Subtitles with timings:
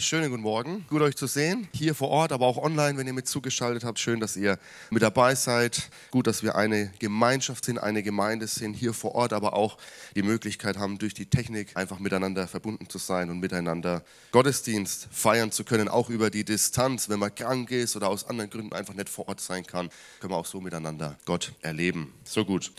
[0.00, 0.86] Schönen guten Morgen.
[0.88, 1.68] Gut euch zu sehen.
[1.74, 3.98] Hier vor Ort, aber auch online, wenn ihr mit zugeschaltet habt.
[3.98, 5.90] Schön, dass ihr mit dabei seid.
[6.10, 9.76] Gut, dass wir eine Gemeinschaft sind, eine Gemeinde sind hier vor Ort, aber auch
[10.16, 14.02] die Möglichkeit haben, durch die Technik einfach miteinander verbunden zu sein und miteinander
[14.32, 17.10] Gottesdienst feiern zu können, auch über die Distanz.
[17.10, 20.32] Wenn man krank ist oder aus anderen Gründen einfach nicht vor Ort sein kann, können
[20.32, 22.14] wir auch so miteinander Gott erleben.
[22.24, 22.72] So gut.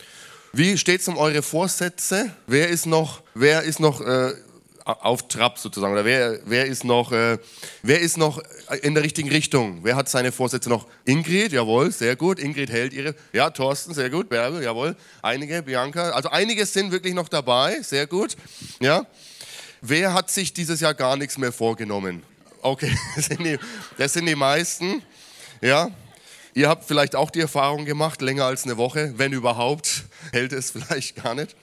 [0.52, 2.34] Wie steht es um eure Vorsätze?
[2.48, 4.34] Wer ist noch, wer ist noch äh,
[4.84, 5.92] auf Trab sozusagen?
[5.92, 7.38] Oder wer, wer, ist noch, äh,
[7.82, 8.42] wer ist noch
[8.82, 9.80] in der richtigen Richtung?
[9.82, 10.86] Wer hat seine Vorsätze noch?
[11.04, 12.38] Ingrid, jawohl, sehr gut.
[12.38, 13.14] Ingrid hält ihre.
[13.32, 14.28] Ja, Thorsten, sehr gut.
[14.28, 14.96] Bärbel, jawohl.
[15.22, 16.10] Einige, Bianca.
[16.10, 18.36] Also einige sind wirklich noch dabei, sehr gut.
[18.80, 19.06] Ja.
[19.80, 22.22] Wer hat sich dieses Jahr gar nichts mehr vorgenommen?
[22.60, 23.58] Okay, das sind die,
[23.98, 25.02] das sind die meisten.
[25.60, 25.90] Ja.
[26.54, 30.70] Ihr habt vielleicht auch die Erfahrung gemacht, länger als eine Woche, wenn überhaupt, hält es
[30.70, 31.56] vielleicht gar nicht.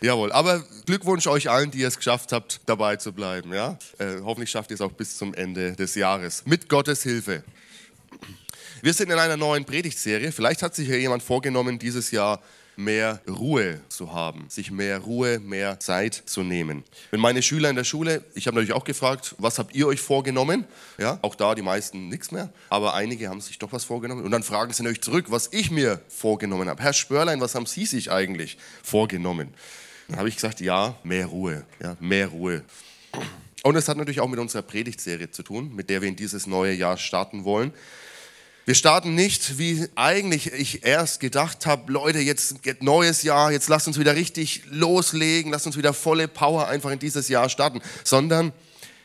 [0.00, 3.52] Jawohl, aber Glückwunsch euch allen, die es geschafft habt, dabei zu bleiben.
[3.52, 3.78] Ja?
[3.98, 6.42] Äh, hoffentlich schafft ihr es auch bis zum Ende des Jahres.
[6.46, 7.44] Mit Gottes Hilfe.
[8.82, 10.30] Wir sind in einer neuen Predigtserie.
[10.30, 12.40] Vielleicht hat sich ja jemand vorgenommen, dieses Jahr
[12.76, 16.84] mehr Ruhe zu haben, sich mehr Ruhe, mehr Zeit zu nehmen.
[17.10, 20.00] Wenn meine Schüler in der Schule, ich habe natürlich auch gefragt, was habt ihr euch
[20.00, 20.64] vorgenommen?
[20.98, 24.24] Ja, auch da die meisten nichts mehr, aber einige haben sich doch was vorgenommen.
[24.24, 26.82] Und dann fragen sie natürlich zurück, was ich mir vorgenommen habe.
[26.82, 29.54] Herr Spörlein, was haben Sie sich eigentlich vorgenommen?
[30.08, 32.62] Dann habe ich gesagt, ja, mehr Ruhe, ja, mehr Ruhe.
[33.62, 36.46] Und es hat natürlich auch mit unserer Predigtserie zu tun, mit der wir in dieses
[36.46, 37.72] neue Jahr starten wollen.
[38.66, 43.68] Wir starten nicht, wie eigentlich ich erst gedacht habe, Leute, jetzt geht neues Jahr, jetzt
[43.68, 47.82] lasst uns wieder richtig loslegen, lasst uns wieder volle Power einfach in dieses Jahr starten,
[48.04, 48.52] sondern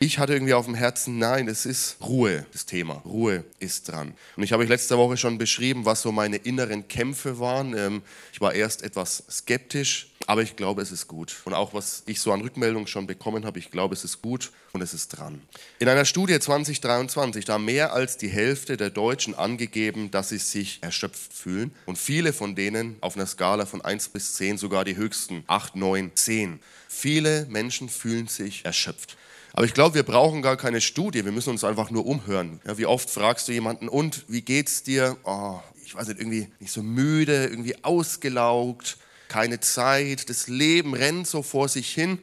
[0.02, 3.02] ich hatte irgendwie auf dem Herzen, nein, es ist Ruhe, das Thema.
[3.04, 4.14] Ruhe ist dran.
[4.34, 7.76] Und ich habe euch letzte Woche schon beschrieben, was so meine inneren Kämpfe waren.
[7.76, 8.00] Ähm,
[8.32, 11.36] ich war erst etwas skeptisch, aber ich glaube, es ist gut.
[11.44, 14.52] Und auch was ich so an Rückmeldungen schon bekommen habe, ich glaube, es ist gut
[14.72, 15.42] und es ist dran.
[15.80, 20.78] In einer Studie 2023, da mehr als die Hälfte der Deutschen angegeben, dass sie sich
[20.80, 21.72] erschöpft fühlen.
[21.84, 25.76] Und viele von denen auf einer Skala von 1 bis 10 sogar die höchsten 8,
[25.76, 26.58] 9, 10.
[26.88, 29.18] Viele Menschen fühlen sich erschöpft.
[29.52, 32.60] Aber ich glaube, wir brauchen gar keine Studie, wir müssen uns einfach nur umhören.
[32.66, 35.16] Ja, wie oft fragst du jemanden, und wie geht's dir?
[35.24, 38.96] Oh, ich weiß nicht, irgendwie nicht so müde, irgendwie ausgelaugt,
[39.28, 42.18] keine Zeit, das Leben rennt so vor sich hin.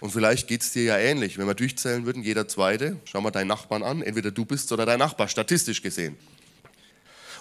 [0.00, 1.38] Und vielleicht geht es dir ja ähnlich.
[1.38, 4.84] Wenn wir durchzählen würden, jeder Zweite, schau mal deinen Nachbarn an, entweder du bist oder
[4.84, 6.16] dein Nachbar, statistisch gesehen.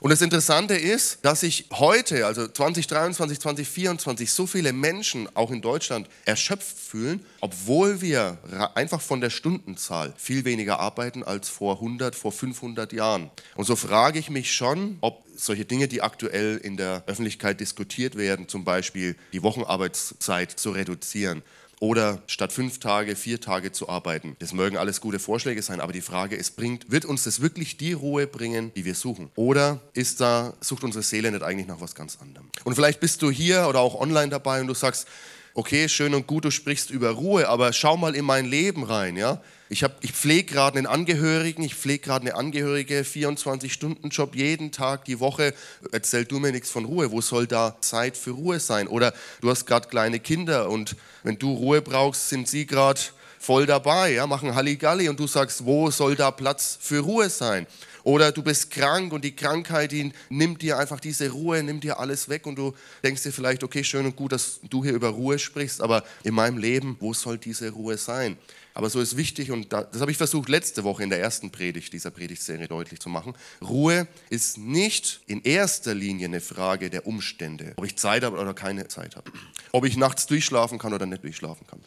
[0.02, 5.62] Und das Interessante ist, dass sich heute, also 2023, 2024, so viele Menschen, auch in
[5.62, 8.40] Deutschland, erschöpft fühlen, obwohl wir
[8.74, 13.30] einfach von der Stundenzahl viel weniger arbeiten als vor 100, vor 500 Jahren.
[13.56, 18.16] Und so frage ich mich schon, ob solche Dinge, die aktuell in der Öffentlichkeit diskutiert
[18.16, 21.44] werden, zum Beispiel die Wochenarbeitszeit zu reduzieren,
[21.82, 24.36] oder statt fünf Tage, vier Tage zu arbeiten.
[24.38, 27.76] Das mögen alles gute Vorschläge sein, aber die Frage ist, bringt, wird uns das wirklich
[27.76, 29.32] die Ruhe bringen, die wir suchen?
[29.36, 32.48] Oder ist da, sucht unsere Seele nicht eigentlich nach was ganz anderem?
[32.66, 35.08] Und vielleicht bist du hier oder auch online dabei und du sagst,
[35.56, 39.18] okay, schön und gut, du sprichst über Ruhe, aber schau mal in mein Leben rein,
[39.18, 39.42] ja?
[39.72, 45.22] Ich, ich pflege gerade einen Angehörigen, ich pflege gerade eine Angehörige, 24-Stunden-Job jeden Tag, die
[45.22, 45.54] Woche.
[45.94, 47.10] Erzähl du mir nichts von Ruhe.
[47.14, 48.90] Wo soll da Zeit für Ruhe sein?
[48.90, 53.00] Oder du hast gerade kleine Kinder und wenn du Ruhe brauchst, sind sie gerade
[53.40, 57.66] voll dabei, ja, machen Halligalli und du sagst, wo soll da Platz für Ruhe sein?
[58.04, 61.98] Oder du bist krank und die Krankheit, die nimmt dir einfach diese Ruhe, nimmt dir
[61.98, 62.74] alles weg und du
[63.06, 66.34] denkst dir vielleicht, okay, schön und gut, dass du hier über Ruhe sprichst, aber in
[66.34, 68.38] meinem Leben, wo soll diese Ruhe sein?
[68.74, 71.92] Aber so ist wichtig, und das habe ich versucht letzte Woche in der ersten Predigt
[71.94, 73.34] dieser Predigtserie deutlich zu machen.
[73.62, 78.54] Ruhe ist nicht in erster Linie eine Frage der Umstände, ob ich Zeit habe oder
[78.54, 79.32] keine Zeit habe,
[79.72, 81.82] ob ich nachts durchschlafen kann oder nicht durchschlafen kann,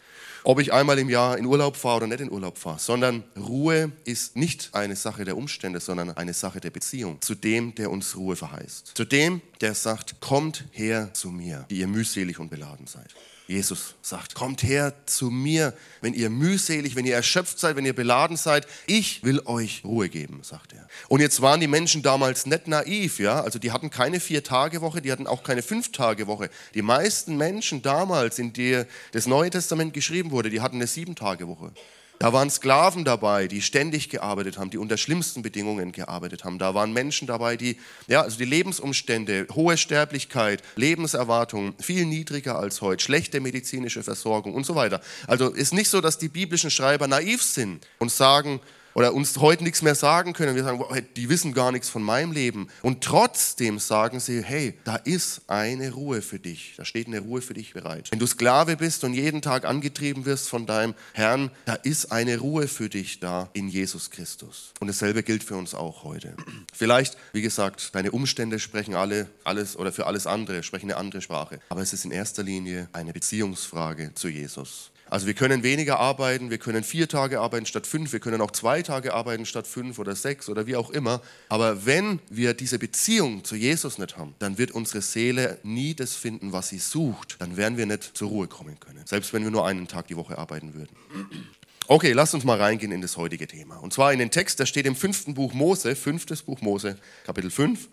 [0.44, 3.92] ob ich einmal im Jahr in Urlaub fahre oder nicht in Urlaub fahre, sondern Ruhe
[4.04, 8.16] ist nicht eine Sache der Umstände, sondern eine Sache der Beziehung zu dem, der uns
[8.16, 12.86] Ruhe verheißt, zu dem, der sagt, kommt her zu mir, die ihr mühselig und beladen
[12.86, 13.14] seid.
[13.46, 17.94] Jesus sagt, kommt her zu mir, wenn ihr mühselig, wenn ihr erschöpft seid, wenn ihr
[17.94, 18.66] beladen seid.
[18.86, 20.88] Ich will euch Ruhe geben, sagt er.
[21.08, 23.42] Und jetzt waren die Menschen damals nicht naiv, ja.
[23.42, 26.48] Also die hatten keine Vier-Tage-Woche, die hatten auch keine Fünf-Tage-Woche.
[26.72, 31.72] Die meisten Menschen damals, in der das Neue Testament geschrieben wurde, die hatten eine Sieben-Tage-Woche.
[32.18, 36.58] Da waren Sklaven dabei, die ständig gearbeitet haben, die unter schlimmsten Bedingungen gearbeitet haben.
[36.58, 37.76] Da waren Menschen dabei, die,
[38.06, 44.64] ja, also die Lebensumstände, hohe Sterblichkeit, Lebenserwartung, viel niedriger als heute, schlechte medizinische Versorgung und
[44.64, 45.00] so weiter.
[45.26, 48.60] Also ist nicht so, dass die biblischen Schreiber naiv sind und sagen,
[48.94, 50.54] oder uns heute nichts mehr sagen können.
[50.54, 50.82] Wir sagen,
[51.16, 52.68] die wissen gar nichts von meinem Leben.
[52.82, 56.74] Und trotzdem sagen sie, hey, da ist eine Ruhe für dich.
[56.76, 58.10] Da steht eine Ruhe für dich bereit.
[58.10, 62.38] Wenn du Sklave bist und jeden Tag angetrieben wirst von deinem Herrn, da ist eine
[62.38, 64.72] Ruhe für dich da in Jesus Christus.
[64.80, 66.34] Und dasselbe gilt für uns auch heute.
[66.72, 71.20] Vielleicht, wie gesagt, deine Umstände sprechen alle, alles oder für alles andere, sprechen eine andere
[71.20, 71.58] Sprache.
[71.68, 74.90] Aber es ist in erster Linie eine Beziehungsfrage zu Jesus.
[75.14, 78.50] Also wir können weniger arbeiten, wir können vier Tage arbeiten statt fünf, wir können auch
[78.50, 81.22] zwei Tage arbeiten statt fünf oder sechs oder wie auch immer.
[81.48, 86.16] Aber wenn wir diese Beziehung zu Jesus nicht haben, dann wird unsere Seele nie das
[86.16, 87.36] finden, was sie sucht.
[87.38, 90.16] Dann werden wir nicht zur Ruhe kommen können, selbst wenn wir nur einen Tag die
[90.16, 90.96] Woche arbeiten würden.
[91.86, 93.76] Okay, lasst uns mal reingehen in das heutige Thema.
[93.76, 97.50] Und zwar in den Text, der steht im fünften Buch Mose, fünftes Buch Mose, Kapitel
[97.50, 97.88] 5,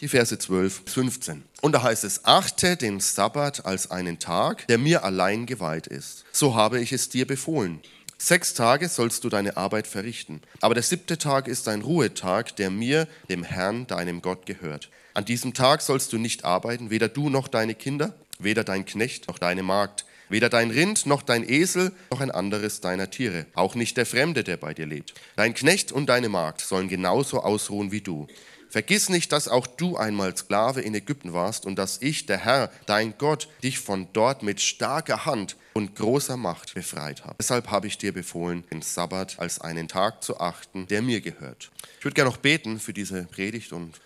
[0.00, 1.44] die Verse 12 bis 15.
[1.60, 6.24] Und da heißt es, achte den Sabbat als einen Tag, der mir allein geweiht ist.
[6.32, 7.80] So habe ich es dir befohlen.
[8.20, 12.68] Sechs Tage sollst du deine Arbeit verrichten, aber der siebte Tag ist ein Ruhetag, der
[12.68, 14.90] mir, dem Herrn, deinem Gott gehört.
[15.14, 19.28] An diesem Tag sollst du nicht arbeiten, weder du noch deine Kinder, weder dein Knecht
[19.28, 23.76] noch deine Magd, weder dein Rind noch dein Esel noch ein anderes deiner Tiere, auch
[23.76, 25.14] nicht der Fremde, der bei dir lebt.
[25.36, 28.26] Dein Knecht und deine Magd sollen genauso ausruhen wie du.
[28.70, 32.70] Vergiss nicht, dass auch du einmal Sklave in Ägypten warst und dass ich, der Herr,
[32.86, 37.36] dein Gott, dich von dort mit starker Hand und großer Macht befreit habe.
[37.38, 41.70] Deshalb habe ich dir befohlen, den Sabbat als einen Tag zu achten, der mir gehört.
[41.98, 44.00] Ich würde gerne noch beten für diese Predigt und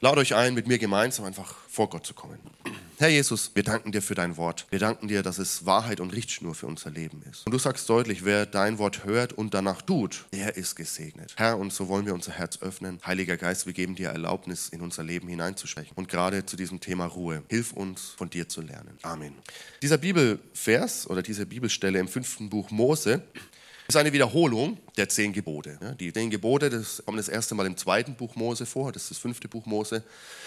[0.00, 2.38] lade euch ein, mit mir gemeinsam einfach vor Gott zu kommen.
[3.00, 4.66] Herr Jesus, wir danken dir für dein Wort.
[4.70, 7.46] Wir danken dir, dass es Wahrheit und Richtschnur für unser Leben ist.
[7.46, 11.32] Und du sagst deutlich, wer dein Wort hört und danach tut, der ist gesegnet.
[11.36, 12.98] Herr, und so wollen wir unser Herz öffnen.
[13.06, 15.92] Heiliger Geist, wir geben dir Erlaubnis, in unser Leben hineinzusprechen.
[15.94, 18.98] Und gerade zu diesem Thema Ruhe, hilf uns, von dir zu lernen.
[19.02, 19.32] Amen.
[19.80, 23.22] Dieser Bibelvers oder diese Bibelstelle im fünften Buch Mose
[23.90, 25.78] ist eine Wiederholung der zehn Gebote.
[25.98, 29.12] Die zehn Gebote, das kommt das erste Mal im zweiten Buch Mose vor, das ist
[29.12, 30.02] das fünfte Buch Mose.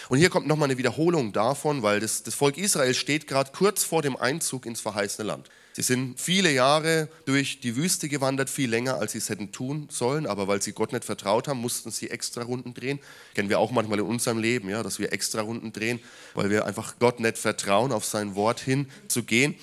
[0.10, 3.84] Und hier kommt nochmal eine Wiederholung davon, weil das, das Volk Israel steht gerade kurz
[3.84, 5.50] vor dem Einzug ins verheißene Land.
[5.74, 9.88] Sie sind viele Jahre durch die Wüste gewandert, viel länger, als sie es hätten tun
[9.90, 13.00] sollen, aber weil sie Gott nicht vertraut haben, mussten sie extra Runden drehen.
[13.34, 16.00] Kennen wir auch manchmal in unserem Leben, ja, dass wir extra Runden drehen,
[16.36, 19.56] weil wir einfach Gott nicht vertrauen, auf sein Wort hin zu gehen.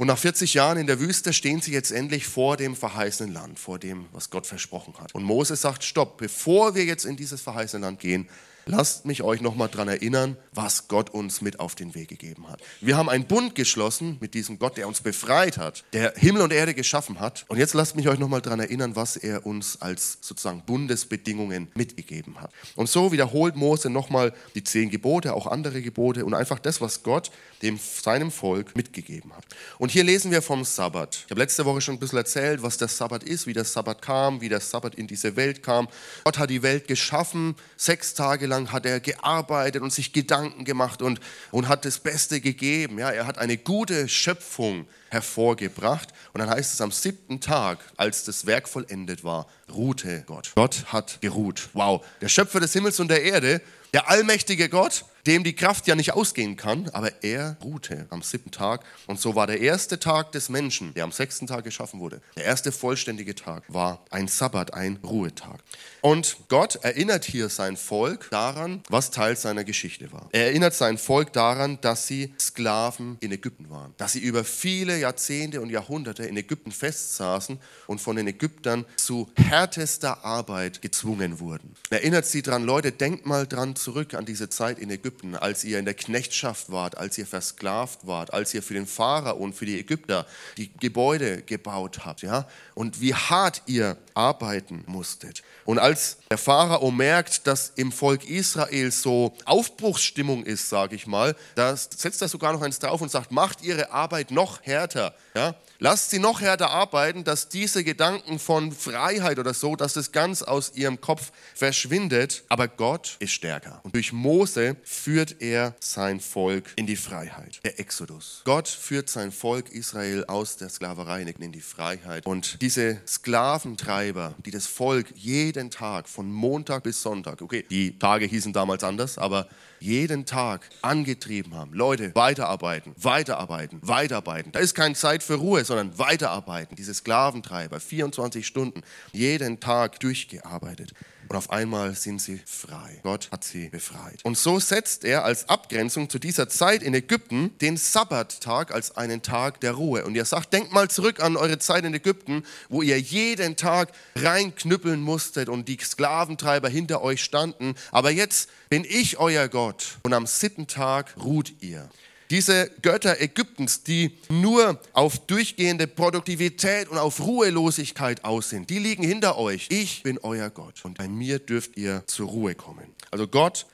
[0.00, 3.58] Und nach 40 Jahren in der Wüste stehen sie jetzt endlich vor dem verheißenen Land,
[3.58, 5.14] vor dem, was Gott versprochen hat.
[5.14, 8.26] Und Moses sagt, stopp, bevor wir jetzt in dieses verheißene Land gehen,
[8.64, 12.62] lasst mich euch nochmal daran erinnern, was Gott uns mit auf den Weg gegeben hat.
[12.80, 16.52] Wir haben einen Bund geschlossen mit diesem Gott, der uns befreit hat, der Himmel und
[16.54, 17.44] Erde geschaffen hat.
[17.48, 22.40] Und jetzt lasst mich euch nochmal daran erinnern, was er uns als sozusagen Bundesbedingungen mitgegeben
[22.40, 22.52] hat.
[22.74, 27.02] Und so wiederholt Mose nochmal die zehn Gebote, auch andere Gebote und einfach das, was
[27.02, 27.30] Gott
[27.62, 29.44] dem seinem Volk mitgegeben hat.
[29.78, 31.24] Und hier lesen wir vom Sabbat.
[31.26, 34.02] Ich habe letzte Woche schon ein bisschen erzählt, was der Sabbat ist, wie der Sabbat
[34.02, 35.88] kam, wie der Sabbat in diese Welt kam.
[36.24, 41.02] Gott hat die Welt geschaffen, sechs Tage lang hat er gearbeitet und sich Gedanken gemacht
[41.02, 41.20] und,
[41.50, 42.98] und hat das Beste gegeben.
[42.98, 46.08] Ja, er hat eine gute Schöpfung hervorgebracht.
[46.32, 50.52] Und dann heißt es am siebten Tag, als das Werk vollendet war, ruhte Gott.
[50.54, 51.68] Gott hat geruht.
[51.72, 53.60] Wow, der Schöpfer des Himmels und der Erde,
[53.92, 58.50] der allmächtige Gott, dem die Kraft ja nicht ausgehen kann, aber er ruhte am siebten
[58.50, 58.84] Tag.
[59.06, 62.46] Und so war der erste Tag des Menschen, der am sechsten Tag geschaffen wurde, der
[62.46, 65.60] erste vollständige Tag, war ein Sabbat, ein Ruhetag.
[66.00, 70.28] Und Gott erinnert hier sein Volk daran, was Teil seiner Geschichte war.
[70.32, 74.98] Er erinnert sein Volk daran, dass sie Sklaven in Ägypten waren, dass sie über viele
[74.98, 81.76] Jahrzehnte und Jahrhunderte in Ägypten festsaßen und von den Ägyptern zu härtester Arbeit gezwungen wurden.
[81.90, 85.19] Er erinnert sie daran, Leute, denkt mal dran zurück an diese Zeit in Ägypten.
[85.20, 88.86] Ägypten, als ihr in der Knechtschaft wart, als ihr versklavt wart, als ihr für den
[88.86, 92.46] Pharao und für die Ägypter die Gebäude gebaut habt, ja?
[92.74, 95.42] Und wie hart ihr arbeiten musstet.
[95.64, 101.36] Und als der Pharao merkt, dass im Volk Israel so Aufbruchsstimmung ist, sage ich mal,
[101.54, 105.54] da setzt er sogar noch eins drauf und sagt, macht ihre Arbeit noch härter, ja?
[105.82, 110.42] Lasst sie noch härter arbeiten, dass diese Gedanken von Freiheit oder so, dass es ganz
[110.42, 112.44] aus ihrem Kopf verschwindet.
[112.50, 113.80] Aber Gott ist stärker.
[113.82, 117.60] Und durch Mose führt er sein Volk in die Freiheit.
[117.64, 118.42] Der Exodus.
[118.44, 122.26] Gott führt sein Volk Israel aus der Sklaverei in die Freiheit.
[122.26, 128.26] Und diese Sklaventreiber, die das Volk jeden Tag von Montag bis Sonntag, okay, die Tage
[128.26, 129.48] hießen damals anders, aber
[129.80, 131.72] jeden Tag angetrieben haben.
[131.72, 134.52] Leute, weiterarbeiten, weiterarbeiten, weiterarbeiten.
[134.52, 136.76] Da ist keine Zeit für Ruhe, sondern weiterarbeiten.
[136.76, 138.82] Diese Sklaventreiber, 24 Stunden,
[139.12, 140.92] jeden Tag durchgearbeitet.
[141.30, 142.98] Und auf einmal sind sie frei.
[143.04, 144.18] Gott hat sie befreit.
[144.24, 149.22] Und so setzt er als Abgrenzung zu dieser Zeit in Ägypten den Sabbattag als einen
[149.22, 150.04] Tag der Ruhe.
[150.04, 153.92] Und er sagt, denkt mal zurück an eure Zeit in Ägypten, wo ihr jeden Tag
[154.16, 157.76] reinknüppeln musstet und die Sklaventreiber hinter euch standen.
[157.92, 161.88] Aber jetzt bin ich euer Gott und am siebten Tag ruht ihr.
[162.30, 169.02] Diese Götter Ägyptens, die nur auf durchgehende Produktivität und auf Ruhelosigkeit aus sind, die liegen
[169.02, 169.66] hinter euch.
[169.68, 172.94] Ich bin euer Gott und bei mir dürft ihr zur Ruhe kommen.
[173.10, 173.66] Also Gott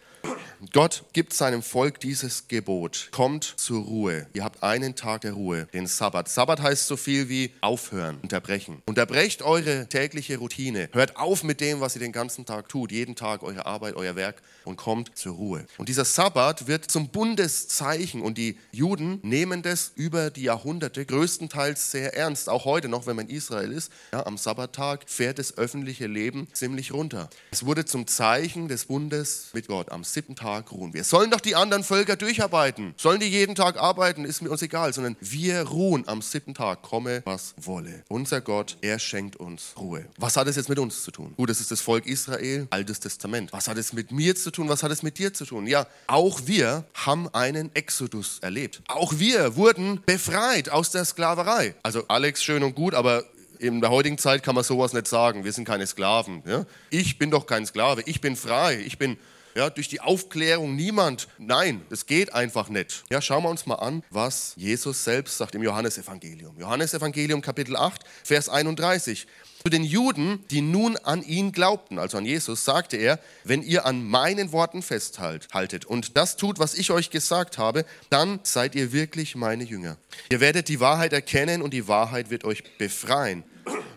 [0.72, 3.08] Gott gibt seinem Volk dieses Gebot.
[3.10, 4.26] Kommt zur Ruhe.
[4.32, 6.28] Ihr habt einen Tag der Ruhe, den Sabbat.
[6.28, 8.82] Sabbat heißt so viel wie aufhören, unterbrechen.
[8.86, 10.88] Unterbrecht eure tägliche Routine.
[10.92, 12.90] Hört auf mit dem, was ihr den ganzen Tag tut.
[12.90, 15.66] Jeden Tag eure Arbeit, euer Werk und kommt zur Ruhe.
[15.78, 21.90] Und dieser Sabbat wird zum Bundeszeichen und die Juden nehmen das über die Jahrhunderte größtenteils
[21.90, 22.48] sehr ernst.
[22.48, 26.48] Auch heute noch, wenn man in Israel ist, ja, am Sabbattag fährt das öffentliche Leben
[26.52, 27.28] ziemlich runter.
[27.50, 31.04] Es wurde zum Zeichen des Bundes mit Gott am siebten Tag ruhen wir.
[31.04, 32.94] Sollen doch die anderen Völker durcharbeiten?
[32.96, 34.24] Sollen die jeden Tag arbeiten?
[34.24, 38.04] Ist mir uns egal, sondern wir ruhen am siebten Tag, komme was wolle.
[38.08, 40.06] Unser Gott, er schenkt uns Ruhe.
[40.18, 41.34] Was hat es jetzt mit uns zu tun?
[41.36, 43.52] Gut, es ist das Volk Israel, Altes Testament.
[43.52, 44.68] Was hat es mit mir zu tun?
[44.68, 45.66] Was hat es mit dir zu tun?
[45.66, 48.82] Ja, auch wir haben einen Exodus erlebt.
[48.88, 51.74] Auch wir wurden befreit aus der Sklaverei.
[51.82, 53.24] Also Alex, schön und gut, aber
[53.58, 55.44] in der heutigen Zeit kann man sowas nicht sagen.
[55.44, 56.42] Wir sind keine Sklaven.
[56.46, 56.64] Ja?
[56.90, 58.02] Ich bin doch kein Sklave.
[58.06, 58.78] Ich bin frei.
[58.86, 59.16] Ich bin
[59.56, 61.28] ja, durch die Aufklärung niemand.
[61.38, 63.04] Nein, es geht einfach nicht.
[63.10, 66.58] Ja, schauen wir uns mal an, was Jesus selbst sagt im Johannesevangelium.
[66.58, 69.26] Johannesevangelium Kapitel 8, Vers 31.
[69.62, 73.86] Zu den Juden, die nun an ihn glaubten, also an Jesus, sagte er, wenn ihr
[73.86, 78.92] an meinen Worten festhaltet und das tut, was ich euch gesagt habe, dann seid ihr
[78.92, 79.96] wirklich meine Jünger.
[80.30, 83.42] Ihr werdet die Wahrheit erkennen und die Wahrheit wird euch befreien.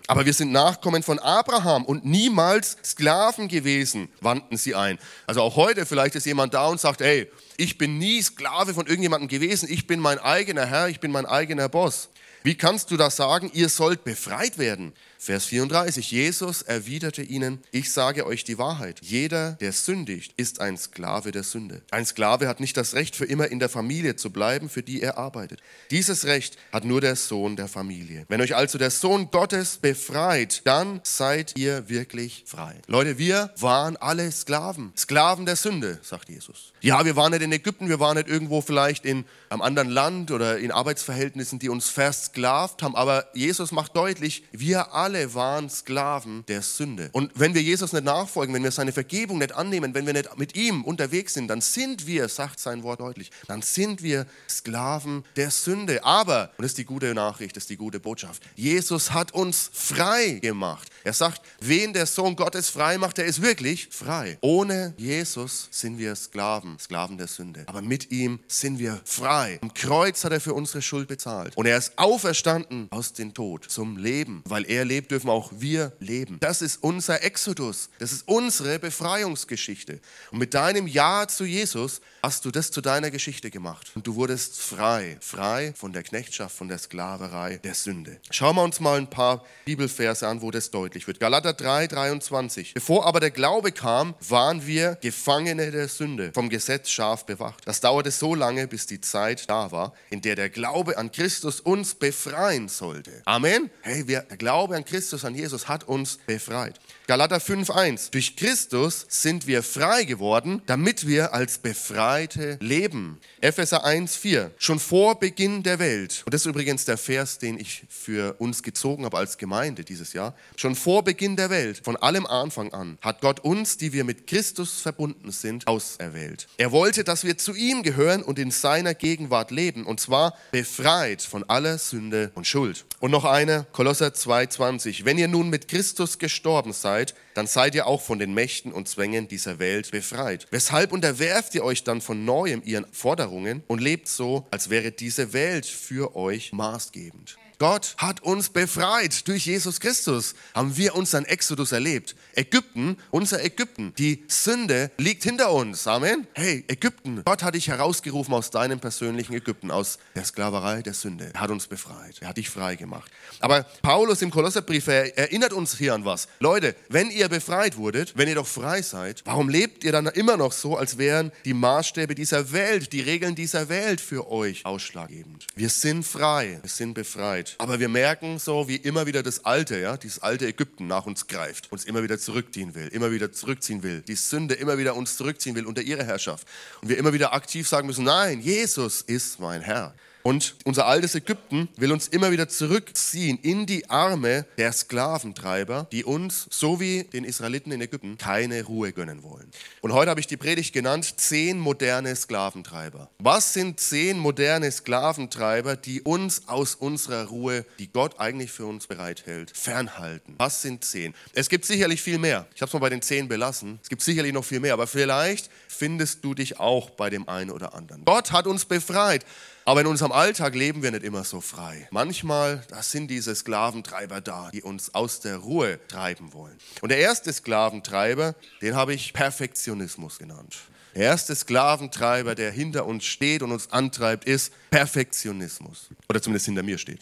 [0.07, 4.97] Aber wir sind Nachkommen von Abraham und niemals Sklaven gewesen, wandten sie ein.
[5.27, 8.87] Also auch heute vielleicht ist jemand da und sagt, hey, ich bin nie Sklave von
[8.87, 12.09] irgendjemandem gewesen, ich bin mein eigener Herr, ich bin mein eigener Boss.
[12.41, 13.51] Wie kannst du das sagen?
[13.53, 14.93] Ihr sollt befreit werden.
[15.21, 16.11] Vers 34.
[16.11, 19.01] Jesus erwiderte ihnen, ich sage euch die Wahrheit.
[19.01, 21.81] Jeder, der sündigt, ist ein Sklave der Sünde.
[21.91, 25.01] Ein Sklave hat nicht das Recht, für immer in der Familie zu bleiben, für die
[25.01, 25.59] er arbeitet.
[25.91, 28.23] Dieses Recht hat nur der Sohn der Familie.
[28.29, 32.79] Wenn euch also der Sohn Gottes befreit, dann seid ihr wirklich frei.
[32.87, 34.93] Leute, wir waren alle Sklaven.
[34.95, 36.71] Sklaven der Sünde, sagt Jesus.
[36.79, 40.31] Ja, wir waren nicht in Ägypten, wir waren nicht irgendwo vielleicht in einem anderen Land
[40.31, 45.71] oder in Arbeitsverhältnissen, die uns versklavt haben, aber Jesus macht deutlich, wir alle alle waren
[45.71, 47.09] Sklaven der Sünde.
[47.13, 50.37] Und wenn wir Jesus nicht nachfolgen, wenn wir seine Vergebung nicht annehmen, wenn wir nicht
[50.37, 55.23] mit ihm unterwegs sind, dann sind wir, sagt sein Wort deutlich, dann sind wir Sklaven
[55.35, 56.03] der Sünde.
[56.03, 59.71] Aber, und das ist die gute Nachricht, das ist die gute Botschaft, Jesus hat uns
[59.73, 60.87] frei gemacht.
[61.03, 64.37] Er sagt, wen der Sohn Gottes frei macht, der ist wirklich frei.
[64.41, 67.63] Ohne Jesus sind wir Sklaven, Sklaven der Sünde.
[67.65, 69.57] Aber mit ihm sind wir frei.
[69.63, 71.57] Am Kreuz hat er für unsere Schuld bezahlt.
[71.57, 75.51] Und er ist auferstanden aus dem Tod zum Leben, weil er lebt lebt, dürfen auch
[75.55, 76.37] wir leben.
[76.41, 77.89] Das ist unser Exodus.
[77.99, 79.99] Das ist unsere Befreiungsgeschichte.
[80.31, 83.91] Und mit deinem Ja zu Jesus hast du das zu deiner Geschichte gemacht.
[83.95, 85.17] Und du wurdest frei.
[85.21, 88.19] Frei von der Knechtschaft, von der Sklaverei, der Sünde.
[88.29, 91.21] Schauen wir uns mal ein paar Bibelverse an, wo das deutlich wird.
[91.21, 92.73] Galater 3, 23.
[92.73, 97.65] Bevor aber der Glaube kam, waren wir Gefangene der Sünde, vom Gesetz scharf bewacht.
[97.65, 101.61] Das dauerte so lange, bis die Zeit da war, in der der Glaube an Christus
[101.61, 103.21] uns befreien sollte.
[103.23, 103.69] Amen.
[103.81, 106.79] Hey, wir, der Glaube an Christus, an Jesus hat uns befreit.
[107.09, 108.11] Galater 5.1.
[108.11, 113.19] Durch Christus sind wir frei geworden, damit wir als Befreite leben.
[113.41, 114.51] Epheser 1.4.
[114.59, 118.61] Schon vor Beginn der Welt, und das ist übrigens der Vers, den ich für uns
[118.61, 122.99] gezogen habe als Gemeinde dieses Jahr, schon vor Beginn der Welt, von allem Anfang an,
[123.01, 126.47] hat Gott uns, die wir mit Christus verbunden sind, auserwählt.
[126.57, 131.23] Er wollte, dass wir zu ihm gehören und in seiner Gegenwart leben, und zwar befreit
[131.23, 132.85] von aller Sünde und Schuld.
[132.99, 134.49] Und noch eine, Kolosser 2.20.
[134.59, 135.05] 20.
[135.05, 136.98] Wenn ihr nun mit Christus gestorben seid,
[137.33, 140.47] dann seid ihr auch von den Mächten und Zwängen dieser Welt befreit.
[140.51, 145.33] Weshalb unterwerft ihr euch dann von neuem ihren Forderungen und lebt so, als wäre diese
[145.33, 147.37] Welt für euch maßgebend?
[147.59, 149.27] Gott hat uns befreit.
[149.27, 152.15] Durch Jesus Christus haben wir unseren Exodus erlebt.
[152.33, 155.85] Ägypten, unser Ägypten, die Sünde liegt hinter uns.
[155.85, 156.25] Amen.
[156.35, 161.31] Hey, Ägypten, Gott hat dich herausgerufen aus deinem persönlichen Ägypten, aus der Sklaverei der Sünde.
[161.33, 162.15] Er hat uns befreit.
[162.21, 163.11] Er hat dich frei gemacht.
[163.41, 166.29] Aber Paulus im Kolosserbrief erinnert uns hier an was.
[166.39, 170.37] Leute, wenn ihr befreit wurdet, wenn ihr doch frei seid, warum lebt ihr dann immer
[170.37, 175.45] noch so, als wären die Maßstäbe dieser Welt, die Regeln dieser Welt für euch ausschlaggebend?
[175.55, 177.48] Wir sind frei, wir sind befreit.
[177.57, 181.27] Aber wir merken so, wie immer wieder das alte, ja, dieses alte Ägypten nach uns
[181.27, 185.17] greift, uns immer wieder zurückziehen will, immer wieder zurückziehen will, die Sünde immer wieder uns
[185.17, 186.47] zurückziehen will unter ihre Herrschaft.
[186.81, 189.93] Und wir immer wieder aktiv sagen müssen, nein, Jesus ist mein Herr.
[190.29, 196.03] Und unser altes Ägypten will uns immer wieder zurückziehen in die Arme der Sklaventreiber, die
[196.03, 199.49] uns, so wie den Israeliten in Ägypten, keine Ruhe gönnen wollen.
[199.81, 203.09] Und heute habe ich die Predigt genannt, zehn moderne Sklaventreiber.
[203.17, 208.85] Was sind zehn moderne Sklaventreiber, die uns aus unserer Ruhe, die Gott eigentlich für uns
[208.85, 210.35] bereithält, fernhalten?
[210.37, 211.15] Was sind zehn?
[211.33, 212.45] Es gibt sicherlich viel mehr.
[212.53, 213.79] Ich habe es mal bei den zehn belassen.
[213.81, 217.49] Es gibt sicherlich noch viel mehr, aber vielleicht findest du dich auch bei dem einen
[217.49, 218.05] oder anderen.
[218.05, 219.25] Gott hat uns befreit.
[219.69, 221.87] Aber in unserem Alltag leben wir nicht immer so frei.
[221.91, 226.57] Manchmal, da sind diese Sklaventreiber da, die uns aus der Ruhe treiben wollen.
[226.81, 228.33] Und der erste Sklaventreiber,
[228.63, 230.57] den habe ich Perfektionismus genannt.
[230.95, 235.89] Der erste Sklaventreiber, der hinter uns steht und uns antreibt, ist Perfektionismus.
[236.09, 237.01] Oder zumindest hinter mir steht.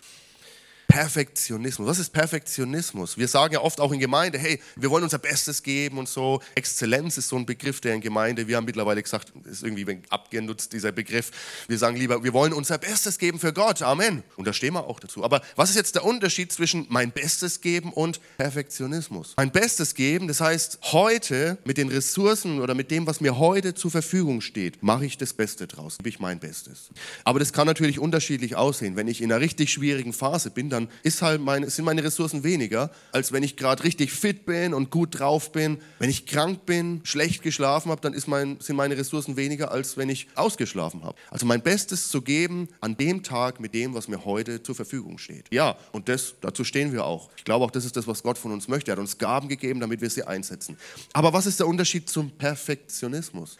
[0.87, 1.87] Perfektionismus.
[1.87, 3.17] Was ist Perfektionismus?
[3.17, 6.41] Wir sagen ja oft auch in Gemeinde, hey, wir wollen unser Bestes geben und so.
[6.55, 10.71] Exzellenz ist so ein Begriff, der in Gemeinde, wir haben mittlerweile gesagt, ist irgendwie abgenutzt,
[10.73, 11.31] dieser Begriff.
[11.67, 13.81] Wir sagen lieber, wir wollen unser Bestes geben für Gott.
[13.81, 14.23] Amen.
[14.37, 15.23] Und da stehen wir auch dazu.
[15.23, 19.33] Aber was ist jetzt der Unterschied zwischen mein Bestes geben und Perfektionismus?
[19.35, 23.75] Mein Bestes geben, das heißt, heute mit den Ressourcen oder mit dem, was mir heute
[23.75, 26.89] zur Verfügung steht, mache ich das Beste draus, gebe ich mein Bestes.
[27.25, 28.95] Aber das kann natürlich unterschiedlich aussehen.
[28.95, 32.03] Wenn ich in einer richtig schwierigen Phase bin, dann dann ist halt meine, sind meine
[32.03, 35.79] Ressourcen weniger, als wenn ich gerade richtig fit bin und gut drauf bin.
[35.99, 39.97] Wenn ich krank bin, schlecht geschlafen habe, dann ist mein, sind meine Ressourcen weniger, als
[39.97, 41.17] wenn ich ausgeschlafen habe.
[41.31, 45.17] Also mein Bestes zu geben an dem Tag mit dem, was mir heute zur Verfügung
[45.17, 45.45] steht.
[45.51, 47.29] Ja, und das, dazu stehen wir auch.
[47.37, 48.91] Ich glaube auch, das ist das, was Gott von uns möchte.
[48.91, 50.77] Er hat uns Gaben gegeben, damit wir sie einsetzen.
[51.13, 53.57] Aber was ist der Unterschied zum Perfektionismus?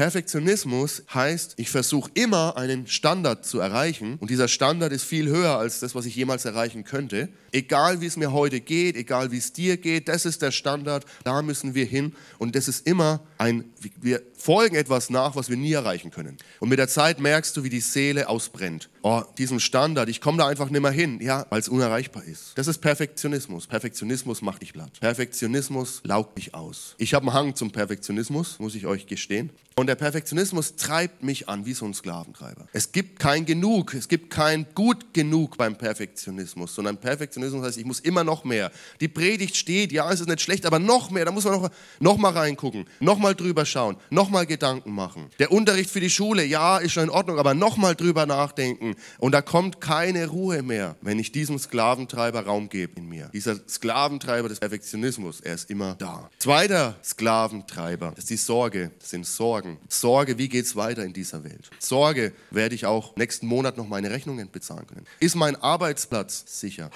[0.00, 5.58] Perfektionismus heißt, ich versuche immer einen Standard zu erreichen und dieser Standard ist viel höher
[5.58, 7.28] als das, was ich jemals erreichen könnte.
[7.52, 11.04] Egal wie es mir heute geht, egal wie es dir geht, das ist der Standard,
[11.22, 13.64] da müssen wir hin und das ist immer ein,
[14.00, 16.38] wir folgen etwas nach, was wir nie erreichen können.
[16.60, 18.88] Und mit der Zeit merkst du, wie die Seele ausbrennt.
[19.02, 22.52] Oh, diesen Standard, ich komme da einfach nicht mehr hin, ja, weil es unerreichbar ist.
[22.56, 23.66] Das ist Perfektionismus.
[23.66, 25.00] Perfektionismus macht dich platt.
[25.00, 26.94] Perfektionismus laugt dich aus.
[26.98, 29.50] Ich habe einen Hang zum Perfektionismus, muss ich euch gestehen.
[29.76, 32.66] Und der Perfektionismus treibt mich an wie so ein Sklaventreiber.
[32.74, 37.86] Es gibt kein Genug, es gibt kein Gut genug beim Perfektionismus, sondern Perfektionismus heißt, ich
[37.86, 38.70] muss immer noch mehr.
[39.00, 41.70] Die Predigt steht, ja, es ist nicht schlecht, aber noch mehr, da muss man noch,
[41.98, 45.30] noch mal reingucken, noch mal drüber schauen, noch mal Gedanken machen.
[45.38, 48.89] Der Unterricht für die Schule, ja, ist schon in Ordnung, aber noch mal drüber nachdenken.
[49.18, 53.30] Und da kommt keine Ruhe mehr, wenn ich diesem Sklaventreiber Raum gebe in mir.
[53.32, 56.30] Dieser Sklaventreiber des Perfektionismus, er ist immer da.
[56.38, 59.50] Zweiter Sklaventreiber, das ist die Sorge, das sind Sorgen.
[59.50, 59.78] Sorgen.
[59.88, 61.70] Sorge, wie geht es weiter in dieser Welt?
[61.78, 65.06] Sorge, werde ich auch nächsten Monat noch meine Rechnungen bezahlen können?
[65.18, 66.90] Ist mein Arbeitsplatz sicher?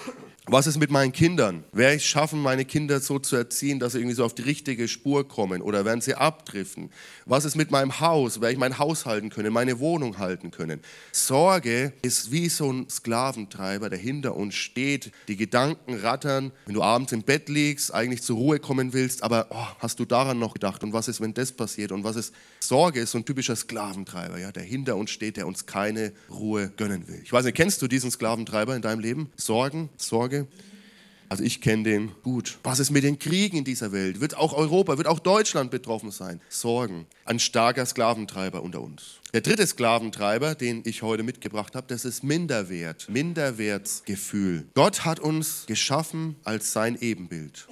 [0.45, 1.63] Was ist mit meinen Kindern?
[1.71, 4.43] Werde ich es schaffen, meine Kinder so zu erziehen, dass sie irgendwie so auf die
[4.43, 6.91] richtige Spur kommen oder werden sie abdriften?
[7.25, 8.41] Was ist mit meinem Haus?
[8.41, 10.79] Werde ich mein Haus halten können, meine Wohnung halten können?
[11.11, 15.11] Sorge ist wie so ein Sklaventreiber, der hinter uns steht.
[15.27, 19.47] Die Gedanken rattern, wenn du abends im Bett liegst, eigentlich zur Ruhe kommen willst, aber
[19.49, 20.83] oh, hast du daran noch gedacht?
[20.83, 21.91] Und was ist, wenn das passiert?
[21.91, 25.47] Und was ist, Sorge ist so ein typischer Sklaventreiber, ja, der hinter uns steht, der
[25.47, 27.21] uns keine Ruhe gönnen will.
[27.23, 29.29] Ich weiß nicht, kennst du diesen Sklaventreiber in deinem Leben?
[29.37, 30.47] Sorgen, Sorge?
[31.29, 32.57] Also ich kenne den gut.
[32.63, 34.19] Was ist mit den Kriegen in dieser Welt?
[34.21, 36.39] Wird auch Europa, wird auch Deutschland betroffen sein?
[36.49, 37.07] Sorgen.
[37.25, 39.19] Ein starker Sklaventreiber unter uns.
[39.33, 44.67] Der dritte Sklaventreiber, den ich heute mitgebracht habe, das ist Minderwert, Minderwertsgefühl.
[44.75, 47.67] Gott hat uns geschaffen als sein Ebenbild.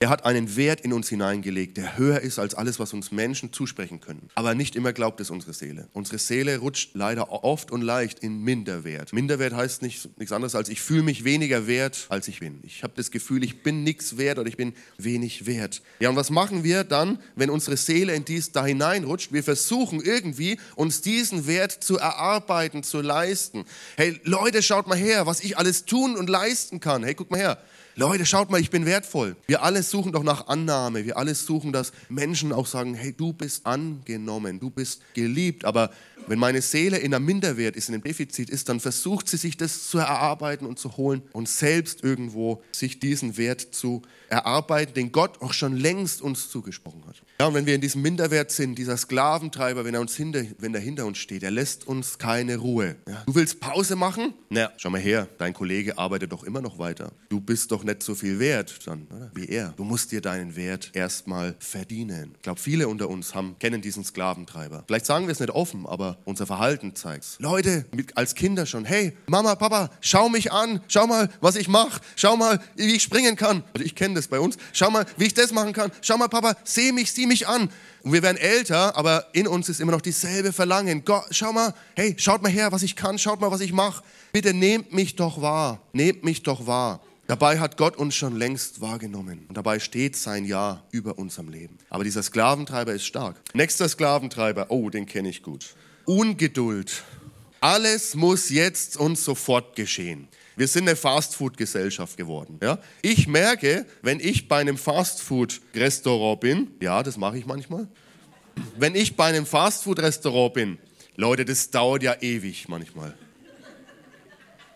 [0.00, 3.52] Er hat einen Wert in uns hineingelegt, der höher ist als alles, was uns Menschen
[3.52, 4.28] zusprechen können.
[4.34, 5.88] Aber nicht immer glaubt es unsere Seele.
[5.92, 9.12] Unsere Seele rutscht leider oft und leicht in Minderwert.
[9.12, 12.58] Minderwert heißt nicht, nichts anderes als, ich fühle mich weniger wert, als ich bin.
[12.64, 15.80] Ich habe das Gefühl, ich bin nichts wert oder ich bin wenig wert.
[16.00, 19.32] Ja, und was machen wir dann, wenn unsere Seele in dies da hineinrutscht?
[19.32, 23.64] Wir versuchen irgendwie, uns diesen Wert zu erarbeiten, zu leisten.
[23.96, 27.04] Hey, Leute, schaut mal her, was ich alles tun und leisten kann.
[27.04, 27.62] Hey, guck mal her.
[27.96, 29.36] Leute, schaut mal, ich bin wertvoll.
[29.46, 31.04] Wir alle suchen doch nach Annahme.
[31.04, 35.64] Wir alle suchen, dass Menschen auch sagen, hey, du bist angenommen, du bist geliebt.
[35.64, 35.90] Aber
[36.26, 39.56] wenn meine Seele in einem Minderwert ist, in einem Defizit ist, dann versucht sie sich
[39.56, 44.02] das zu erarbeiten und zu holen und selbst irgendwo sich diesen Wert zu
[44.34, 47.22] erarbeiten, den Gott auch schon längst uns zugesprochen hat.
[47.40, 50.74] Ja, und wenn wir in diesem Minderwert sind, dieser Sklaventreiber, wenn er uns hinter, wenn
[50.74, 52.96] er hinter uns steht, er lässt uns keine Ruhe.
[53.08, 53.22] Ja.
[53.26, 54.34] Du willst Pause machen?
[54.50, 57.12] Na, schau mal her, dein Kollege arbeitet doch immer noch weiter.
[57.28, 59.30] Du bist doch nicht so viel wert dann, oder?
[59.34, 59.72] wie er.
[59.76, 62.32] Du musst dir deinen Wert erstmal verdienen.
[62.36, 64.84] Ich glaube, viele unter uns haben, kennen diesen Sklaventreiber.
[64.86, 67.36] Vielleicht sagen wir es nicht offen, aber unser Verhalten zeigt es.
[67.38, 71.68] Leute, mit, als Kinder schon, hey, Mama, Papa, schau mich an, schau mal, was ich
[71.68, 73.62] mache, schau mal, wie ich springen kann.
[73.74, 74.56] Also ich kenne das bei uns.
[74.72, 75.90] Schau mal, wie ich das machen kann.
[76.00, 77.68] Schau mal, Papa, seh mich, sieh mich an.
[78.02, 81.04] Und wir werden älter, aber in uns ist immer noch dieselbe Verlangen.
[81.04, 84.02] Gott, schau mal, hey, schaut mal her, was ich kann, schaut mal, was ich mache.
[84.32, 87.00] Bitte nehmt mich doch wahr, nehmt mich doch wahr.
[87.26, 91.78] Dabei hat Gott uns schon längst wahrgenommen und dabei steht sein Ja über unserem Leben.
[91.88, 93.40] Aber dieser Sklaventreiber ist stark.
[93.54, 95.74] Nächster Sklaventreiber, oh, den kenne ich gut.
[96.04, 97.02] Ungeduld.
[97.60, 100.28] Alles muss jetzt und sofort geschehen.
[100.56, 102.58] Wir sind eine Fastfood-Gesellschaft geworden.
[102.62, 102.78] Ja?
[103.02, 107.88] Ich merke, wenn ich bei einem Fastfood-Restaurant bin, ja, das mache ich manchmal,
[108.76, 110.78] wenn ich bei einem Fastfood-Restaurant bin,
[111.16, 113.14] Leute, das dauert ja ewig manchmal.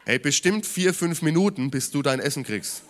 [0.05, 2.83] Hey, bestimmt vier, fünf Minuten, bis du dein Essen kriegst.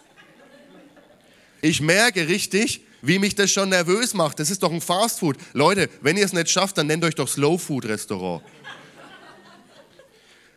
[1.61, 4.39] Ich merke richtig, wie mich das schon nervös macht.
[4.39, 5.37] Das ist doch ein Fastfood.
[5.53, 8.43] Leute, wenn ihr es nicht schafft, dann nennt euch doch Slow Food Restaurant.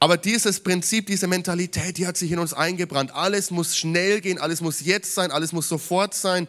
[0.04, 3.14] Aber dieses Prinzip, diese Mentalität, die hat sich in uns eingebrannt.
[3.14, 6.48] Alles muss schnell gehen, alles muss jetzt sein, alles muss sofort sein.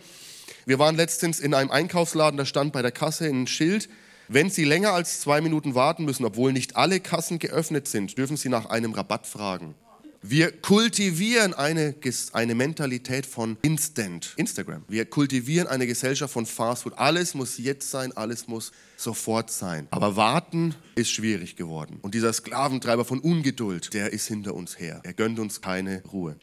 [0.64, 3.90] Wir waren letztens in einem Einkaufsladen, da stand bei der Kasse ein Schild,
[4.28, 8.38] wenn Sie länger als zwei Minuten warten müssen, obwohl nicht alle Kassen geöffnet sind, dürfen
[8.38, 9.74] Sie nach einem Rabatt fragen.
[10.22, 11.94] Wir kultivieren eine,
[12.32, 14.82] eine Mentalität von Instant, Instagram.
[14.88, 16.96] Wir kultivieren eine Gesellschaft von Fast Food.
[16.96, 19.88] Alles muss jetzt sein, alles muss sofort sein.
[19.90, 21.98] Aber warten ist schwierig geworden.
[22.02, 25.00] Und dieser Sklaventreiber von Ungeduld, der ist hinter uns her.
[25.04, 26.36] Er gönnt uns keine Ruhe.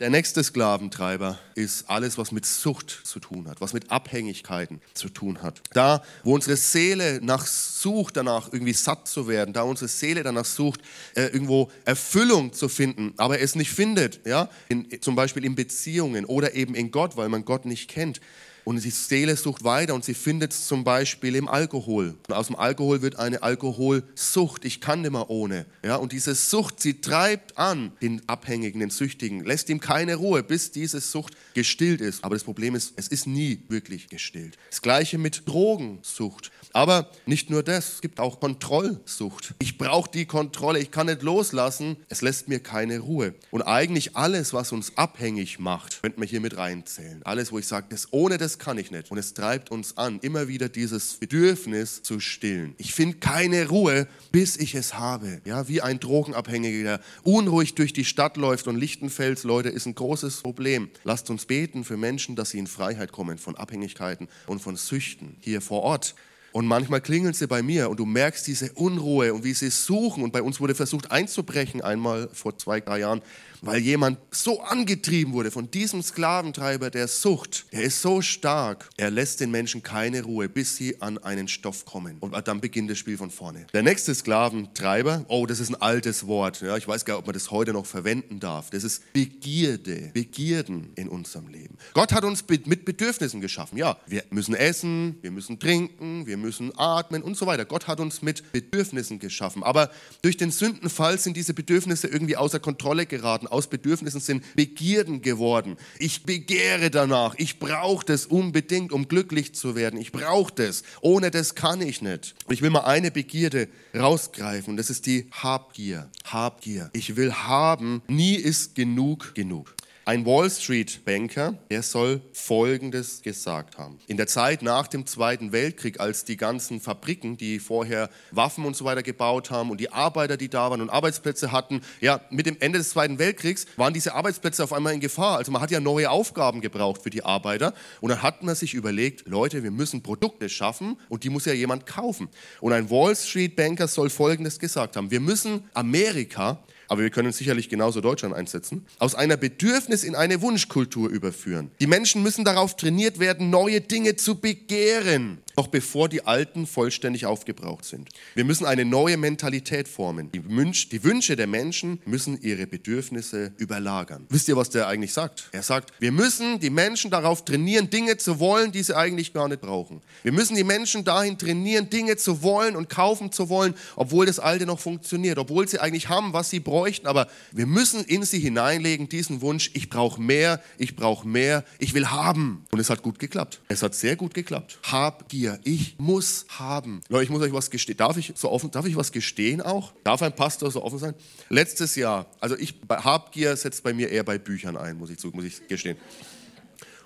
[0.00, 5.08] Der nächste Sklaventreiber ist alles, was mit Sucht zu tun hat, was mit Abhängigkeiten zu
[5.08, 5.62] tun hat.
[5.72, 10.44] Da, wo unsere Seele nach sucht, danach irgendwie satt zu werden, da unsere Seele danach
[10.44, 10.80] sucht,
[11.14, 16.26] äh, irgendwo Erfüllung zu finden, aber es nicht findet, ja, in, zum Beispiel in Beziehungen
[16.26, 18.20] oder eben in Gott, weil man Gott nicht kennt,
[18.66, 22.16] und die Seele sucht weiter und sie findet es zum Beispiel im Alkohol.
[22.26, 24.64] Und aus dem Alkohol wird eine Alkoholsucht.
[24.64, 25.66] Ich kann nicht mehr ohne.
[25.84, 30.42] Ja, und diese Sucht, sie treibt an den Abhängigen, den Süchtigen, lässt ihm keine Ruhe,
[30.42, 32.24] bis diese Sucht gestillt ist.
[32.24, 34.58] Aber das Problem ist, es ist nie wirklich gestillt.
[34.68, 36.50] Das gleiche mit Drogensucht.
[36.76, 39.54] Aber nicht nur das, es gibt auch Kontrollsucht.
[39.60, 43.34] Ich brauche die Kontrolle, ich kann nicht loslassen, es lässt mir keine Ruhe.
[43.50, 47.22] Und eigentlich alles, was uns abhängig macht, könnte man hier mit reinzählen.
[47.24, 49.10] Alles, wo ich sage, das, ohne das kann ich nicht.
[49.10, 52.74] Und es treibt uns an, immer wieder dieses Bedürfnis zu stillen.
[52.76, 55.40] Ich finde keine Ruhe, bis ich es habe.
[55.46, 59.94] Ja, wie ein Drogenabhängiger, der unruhig durch die Stadt läuft und Lichtenfels, Leute, ist ein
[59.94, 60.90] großes Problem.
[61.04, 65.38] Lasst uns beten für Menschen, dass sie in Freiheit kommen von Abhängigkeiten und von Süchten
[65.40, 66.14] hier vor Ort.
[66.56, 70.24] Und manchmal klingeln sie bei mir und du merkst diese Unruhe und wie sie suchen.
[70.24, 73.20] Und bei uns wurde versucht einzubrechen, einmal vor zwei, drei Jahren
[73.62, 77.66] weil jemand so angetrieben wurde von diesem Sklaventreiber der Sucht.
[77.72, 81.84] Der ist so stark, er lässt den Menschen keine Ruhe, bis sie an einen Stoff
[81.84, 82.18] kommen.
[82.20, 83.66] Und dann beginnt das Spiel von vorne.
[83.72, 86.60] Der nächste Sklaventreiber, oh, das ist ein altes Wort.
[86.60, 88.70] Ja, ich weiß gar nicht, ob man das heute noch verwenden darf.
[88.70, 91.76] Das ist Begierde, Begierden in unserem Leben.
[91.94, 93.78] Gott hat uns mit Bedürfnissen geschaffen.
[93.78, 97.64] Ja, wir müssen essen, wir müssen trinken, wir müssen atmen und so weiter.
[97.64, 99.62] Gott hat uns mit Bedürfnissen geschaffen.
[99.62, 99.90] Aber
[100.22, 105.76] durch den Sündenfall sind diese Bedürfnisse irgendwie außer Kontrolle geraten aus Bedürfnissen sind Begierden geworden.
[105.98, 107.34] Ich begehre danach.
[107.38, 110.00] Ich brauche das unbedingt, um glücklich zu werden.
[110.00, 110.82] Ich brauche das.
[111.00, 112.34] Ohne das kann ich nicht.
[112.46, 114.76] Und ich will mal eine Begierde rausgreifen.
[114.76, 116.10] Das ist die Habgier.
[116.24, 116.90] Habgier.
[116.92, 118.02] Ich will haben.
[118.08, 119.74] Nie ist genug genug.
[120.08, 123.98] Ein Wall Street Banker, der soll Folgendes gesagt haben.
[124.06, 128.76] In der Zeit nach dem Zweiten Weltkrieg, als die ganzen Fabriken, die vorher Waffen und
[128.76, 132.46] so weiter gebaut haben und die Arbeiter, die da waren und Arbeitsplätze hatten, ja, mit
[132.46, 135.38] dem Ende des Zweiten Weltkriegs waren diese Arbeitsplätze auf einmal in Gefahr.
[135.38, 138.74] Also man hat ja neue Aufgaben gebraucht für die Arbeiter und dann hat man sich
[138.74, 142.28] überlegt, Leute, wir müssen Produkte schaffen und die muss ja jemand kaufen.
[142.60, 145.10] Und ein Wall Street Banker soll Folgendes gesagt haben.
[145.10, 150.40] Wir müssen Amerika aber wir können sicherlich genauso Deutschland einsetzen, aus einer Bedürfnis in eine
[150.42, 151.70] Wunschkultur überführen.
[151.80, 155.38] Die Menschen müssen darauf trainiert werden, neue Dinge zu begehren.
[155.56, 158.10] Noch bevor die alten vollständig aufgebraucht sind.
[158.34, 160.30] Wir müssen eine neue Mentalität formen.
[160.32, 164.26] Die, Wünsch, die Wünsche der Menschen müssen ihre Bedürfnisse überlagern.
[164.28, 165.48] Wisst ihr, was der eigentlich sagt?
[165.52, 169.48] Er sagt, wir müssen die Menschen darauf trainieren, Dinge zu wollen, die sie eigentlich gar
[169.48, 170.02] nicht brauchen.
[170.22, 174.38] Wir müssen die Menschen dahin trainieren, Dinge zu wollen und kaufen zu wollen, obwohl das
[174.38, 177.06] Alte noch funktioniert, obwohl sie eigentlich haben, was sie bräuchten.
[177.06, 181.94] Aber wir müssen in sie hineinlegen, diesen Wunsch, ich brauche mehr, ich brauche mehr, ich
[181.94, 182.64] will haben.
[182.72, 183.60] Und es hat gut geklappt.
[183.68, 184.78] Es hat sehr gut geklappt.
[184.82, 187.00] Habgier, ich muss haben.
[187.08, 187.96] Leute, ich muss euch was gestehen.
[187.96, 189.92] Darf ich so offen, darf ich was gestehen auch?
[190.04, 191.14] Darf ein Pastor so offen sein?
[191.48, 195.44] Letztes Jahr, also ich, Habgier setzt bei mir eher bei Büchern ein, muss ich, muss
[195.44, 195.96] ich gestehen.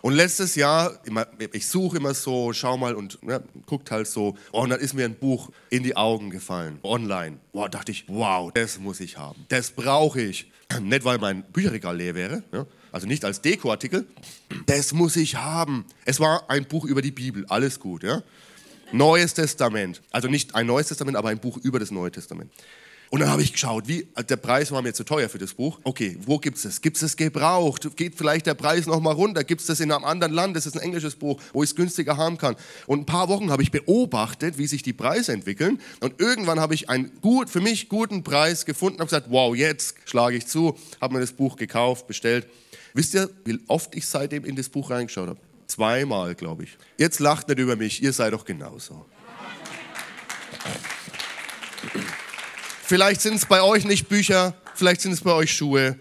[0.02, 0.98] Und letztes Jahr,
[1.52, 4.36] ich suche immer so, schau mal und ja, guckt halt so.
[4.52, 7.38] Oh, und dann ist mir ein Buch in die Augen gefallen, online.
[7.52, 9.44] Boah, dachte ich, wow, das muss ich haben.
[9.48, 10.50] Das brauche ich.
[10.80, 14.06] Nicht, weil mein Bücherregal leer wäre, ja, also nicht als Dekoartikel.
[14.66, 15.84] Das muss ich haben.
[16.04, 18.02] Es war ein Buch über die Bibel, alles gut.
[18.02, 18.22] Ja.
[18.92, 20.02] Neues Testament.
[20.10, 22.50] Also nicht ein Neues Testament, aber ein Buch über das Neue Testament.
[23.10, 25.80] Und dann habe ich geschaut, wie, der Preis war mir zu teuer für das Buch.
[25.82, 26.80] Okay, wo gibt es es?
[26.80, 27.96] Gibt es gebraucht?
[27.96, 29.42] Geht vielleicht der Preis nochmal runter?
[29.42, 30.54] Gibt es das in einem anderen Land?
[30.54, 32.54] Das ist ein englisches Buch, wo ich es günstiger haben kann.
[32.86, 35.80] Und ein paar Wochen habe ich beobachtet, wie sich die Preise entwickeln.
[35.98, 39.96] Und irgendwann habe ich einen gut, für mich guten Preis gefunden und gesagt, wow, jetzt
[40.04, 42.46] schlage ich zu, habe mir das Buch gekauft, bestellt.
[42.94, 45.40] Wisst ihr, wie oft ich seitdem in das Buch reingeschaut habe?
[45.66, 46.76] Zweimal, glaube ich.
[46.96, 49.06] Jetzt lacht nicht über mich, ihr seid doch genauso.
[52.82, 55.96] Vielleicht sind es bei euch nicht Bücher, vielleicht sind es bei euch Schuhe.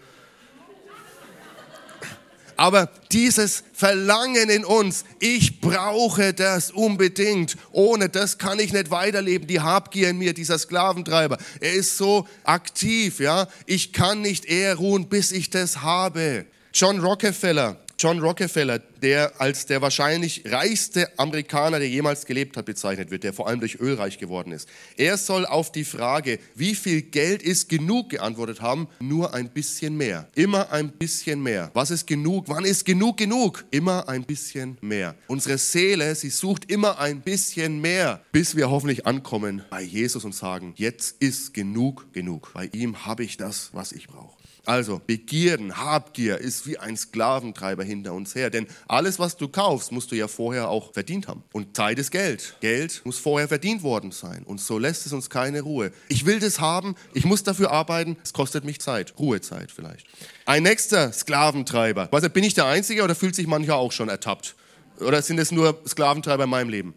[2.56, 7.56] Aber dieses Verlangen in uns, ich brauche das unbedingt.
[7.72, 9.48] Ohne das kann ich nicht weiterleben.
[9.48, 13.48] Die Habgier in mir, dieser Sklaventreiber, er ist so aktiv, ja.
[13.64, 16.44] Ich kann nicht eher ruhen, bis ich das habe.
[16.72, 23.10] John Rockefeller, John Rockefeller, der als der wahrscheinlich reichste Amerikaner, der jemals gelebt hat, bezeichnet
[23.10, 24.68] wird, der vor allem durch Öl reich geworden ist.
[24.96, 29.96] Er soll auf die Frage, wie viel Geld ist genug, geantwortet haben, nur ein bisschen
[29.96, 30.28] mehr.
[30.34, 31.70] Immer ein bisschen mehr.
[31.74, 32.44] Was ist genug?
[32.48, 33.64] Wann ist genug genug?
[33.70, 35.14] Immer ein bisschen mehr.
[35.26, 40.34] Unsere Seele, sie sucht immer ein bisschen mehr, bis wir hoffentlich ankommen bei Jesus und
[40.34, 42.50] sagen, jetzt ist genug genug.
[42.54, 44.40] Bei ihm habe ich das, was ich brauche.
[44.66, 48.50] Also Begierden, Habgier ist wie ein Sklaventreiber hinter uns her.
[48.50, 51.44] Denn alles, was du kaufst, musst du ja vorher auch verdient haben.
[51.52, 52.56] Und Zeit ist Geld.
[52.60, 54.42] Geld muss vorher verdient worden sein.
[54.44, 55.92] Und so lässt es uns keine Ruhe.
[56.08, 59.14] Ich will das haben, ich muss dafür arbeiten, es kostet mich Zeit.
[59.18, 60.06] Ruhezeit vielleicht.
[60.44, 62.08] Ein nächster Sklaventreiber.
[62.10, 64.56] Was, bin ich der Einzige oder fühlt sich mancher auch schon ertappt?
[64.98, 66.94] Oder sind es nur Sklaventreiber in meinem Leben?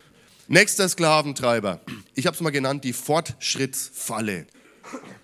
[0.48, 1.80] Nächster Sklaventreiber.
[2.16, 4.48] Ich habe es mal genannt, die Fortschrittsfalle.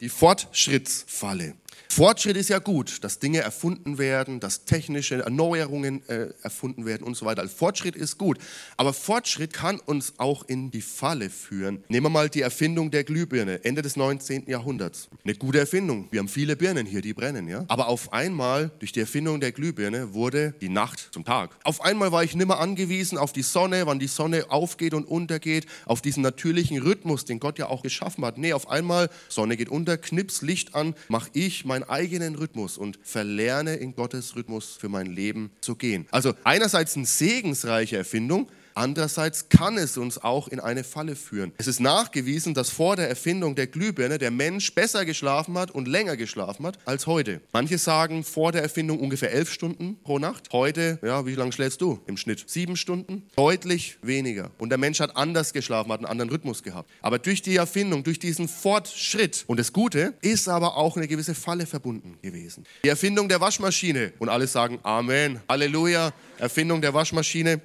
[0.02, 1.56] Die Fortschrittsfalle.
[1.92, 7.18] Fortschritt ist ja gut, dass Dinge erfunden werden, dass technische Erneuerungen äh, erfunden werden und
[7.18, 7.42] so weiter.
[7.42, 8.38] Also Fortschritt ist gut.
[8.78, 11.84] Aber Fortschritt kann uns auch in die Falle führen.
[11.90, 14.48] Nehmen wir mal die Erfindung der Glühbirne, Ende des 19.
[14.48, 15.10] Jahrhunderts.
[15.26, 16.08] Eine gute Erfindung.
[16.12, 17.66] Wir haben viele Birnen hier, die brennen, ja.
[17.68, 21.58] Aber auf einmal, durch die Erfindung der Glühbirne, wurde die Nacht zum Tag.
[21.64, 25.66] Auf einmal war ich nimmer angewiesen auf die Sonne, wann die Sonne aufgeht und untergeht,
[25.86, 28.38] auf diesen natürlichen Rhythmus, den Gott ja auch geschaffen hat.
[28.38, 32.78] Nee, auf einmal, Sonne geht unter, knips Licht an, mach ich mein meinen eigenen Rhythmus
[32.78, 36.08] und verlerne in Gottes Rhythmus für mein Leben zu gehen.
[36.12, 38.48] Also einerseits eine segensreiche Erfindung,
[38.80, 41.52] Andererseits kann es uns auch in eine Falle führen.
[41.58, 45.86] Es ist nachgewiesen, dass vor der Erfindung der Glühbirne der Mensch besser geschlafen hat und
[45.86, 47.42] länger geschlafen hat als heute.
[47.52, 50.54] Manche sagen vor der Erfindung ungefähr elf Stunden pro Nacht.
[50.54, 52.46] Heute, ja, wie lange schläfst du im Schnitt?
[52.48, 53.24] Sieben Stunden?
[53.36, 54.50] Deutlich weniger.
[54.58, 56.90] Und der Mensch hat anders geschlafen, hat einen anderen Rhythmus gehabt.
[57.02, 61.36] Aber durch die Erfindung, durch diesen Fortschritt und das Gute ist aber auch eine gewisse
[61.36, 62.64] Falle verbunden gewesen.
[62.86, 67.60] Die Erfindung der Waschmaschine und alle sagen Amen, Halleluja, Erfindung der Waschmaschine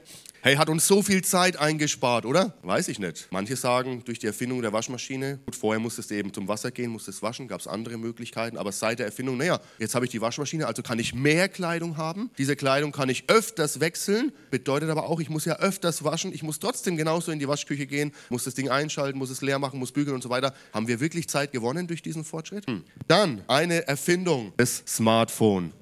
[0.45, 2.53] Hey, hat uns so viel Zeit eingespart, oder?
[2.61, 3.29] Weiß ich nicht.
[3.31, 6.91] Manche sagen, durch die Erfindung der Waschmaschine, gut, vorher musstest du eben zum Wasser gehen,
[6.91, 10.21] musstest waschen, gab es andere Möglichkeiten, aber seit der Erfindung, naja, jetzt habe ich die
[10.21, 12.31] Waschmaschine, also kann ich mehr Kleidung haben.
[12.37, 16.43] Diese Kleidung kann ich öfters wechseln, bedeutet aber auch, ich muss ja öfters waschen, ich
[16.43, 19.79] muss trotzdem genauso in die Waschküche gehen, muss das Ding einschalten, muss es leer machen,
[19.79, 20.53] muss bügeln und so weiter.
[20.75, 22.67] Haben wir wirklich Zeit gewonnen durch diesen Fortschritt?
[22.67, 22.85] Hm.
[23.09, 25.73] Dann eine Erfindung, das Smartphone.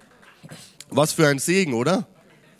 [0.89, 2.07] Was für ein Segen, oder?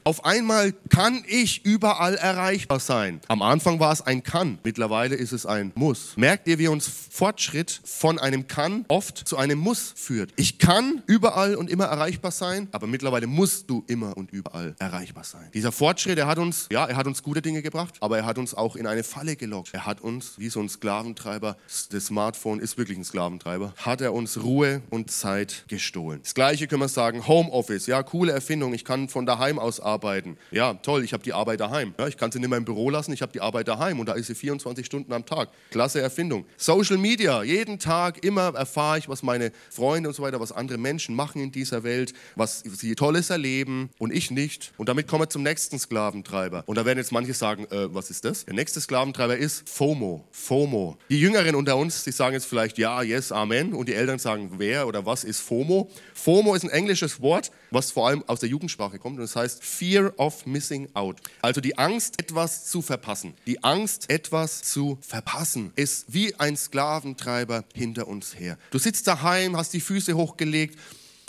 [0.05, 3.21] Auf einmal kann ich überall erreichbar sein.
[3.29, 6.17] Am Anfang war es ein Kann, mittlerweile ist es ein Muss.
[6.17, 10.31] Merkt ihr, wie uns Fortschritt von einem Kann oft zu einem Muss führt?
[10.35, 15.23] Ich kann überall und immer erreichbar sein, aber mittlerweile musst du immer und überall erreichbar
[15.23, 15.49] sein.
[15.55, 18.39] Dieser Fortschritt, er hat uns, ja, er hat uns gute Dinge gebracht, aber er hat
[18.39, 19.71] uns auch in eine Falle gelockt.
[19.73, 21.57] Er hat uns, wie so ein Sklaventreiber,
[21.91, 26.19] das Smartphone ist wirklich ein Sklaventreiber, hat er uns Ruhe und Zeit gestohlen.
[26.25, 29.92] Das gleiche können wir sagen, Homeoffice, ja, coole Erfindung, ich kann von daheim aus arbeiten
[29.93, 30.37] arbeiten.
[30.51, 31.95] Ja, toll, ich habe die Arbeit daheim.
[31.99, 34.09] Ja, ich kann sie nicht mehr im Büro lassen, ich habe die Arbeit daheim und
[34.09, 35.51] da ist sie 24 Stunden am Tag.
[35.71, 36.47] Klasse Erfindung.
[36.57, 40.79] Social Media, jeden Tag immer erfahre ich, was meine Freunde und so weiter, was andere
[40.79, 44.73] Menschen machen in dieser Welt, was sie Tolles erleben und ich nicht.
[44.77, 46.65] Und damit kommen wir zum nächsten Sklaventreiber.
[46.67, 48.45] Und da werden jetzt manche sagen, äh, was ist das?
[48.47, 50.27] Der nächste Sklaventreiber ist FOMO.
[50.31, 50.97] FOMO.
[51.11, 53.75] Die Jüngeren unter uns, die sagen jetzt vielleicht ja, yes, Amen.
[53.75, 55.91] Und die Eltern sagen, wer oder was ist FOMO?
[56.15, 59.65] FOMO ist ein englisches Wort, was vor allem aus der Jugendsprache kommt und das heißt
[59.65, 61.21] Fear of Missing Out.
[61.41, 63.35] Also die Angst, etwas zu verpassen.
[63.47, 68.59] Die Angst, etwas zu verpassen, ist wie ein Sklaventreiber hinter uns her.
[68.71, 70.79] Du sitzt daheim, hast die Füße hochgelegt,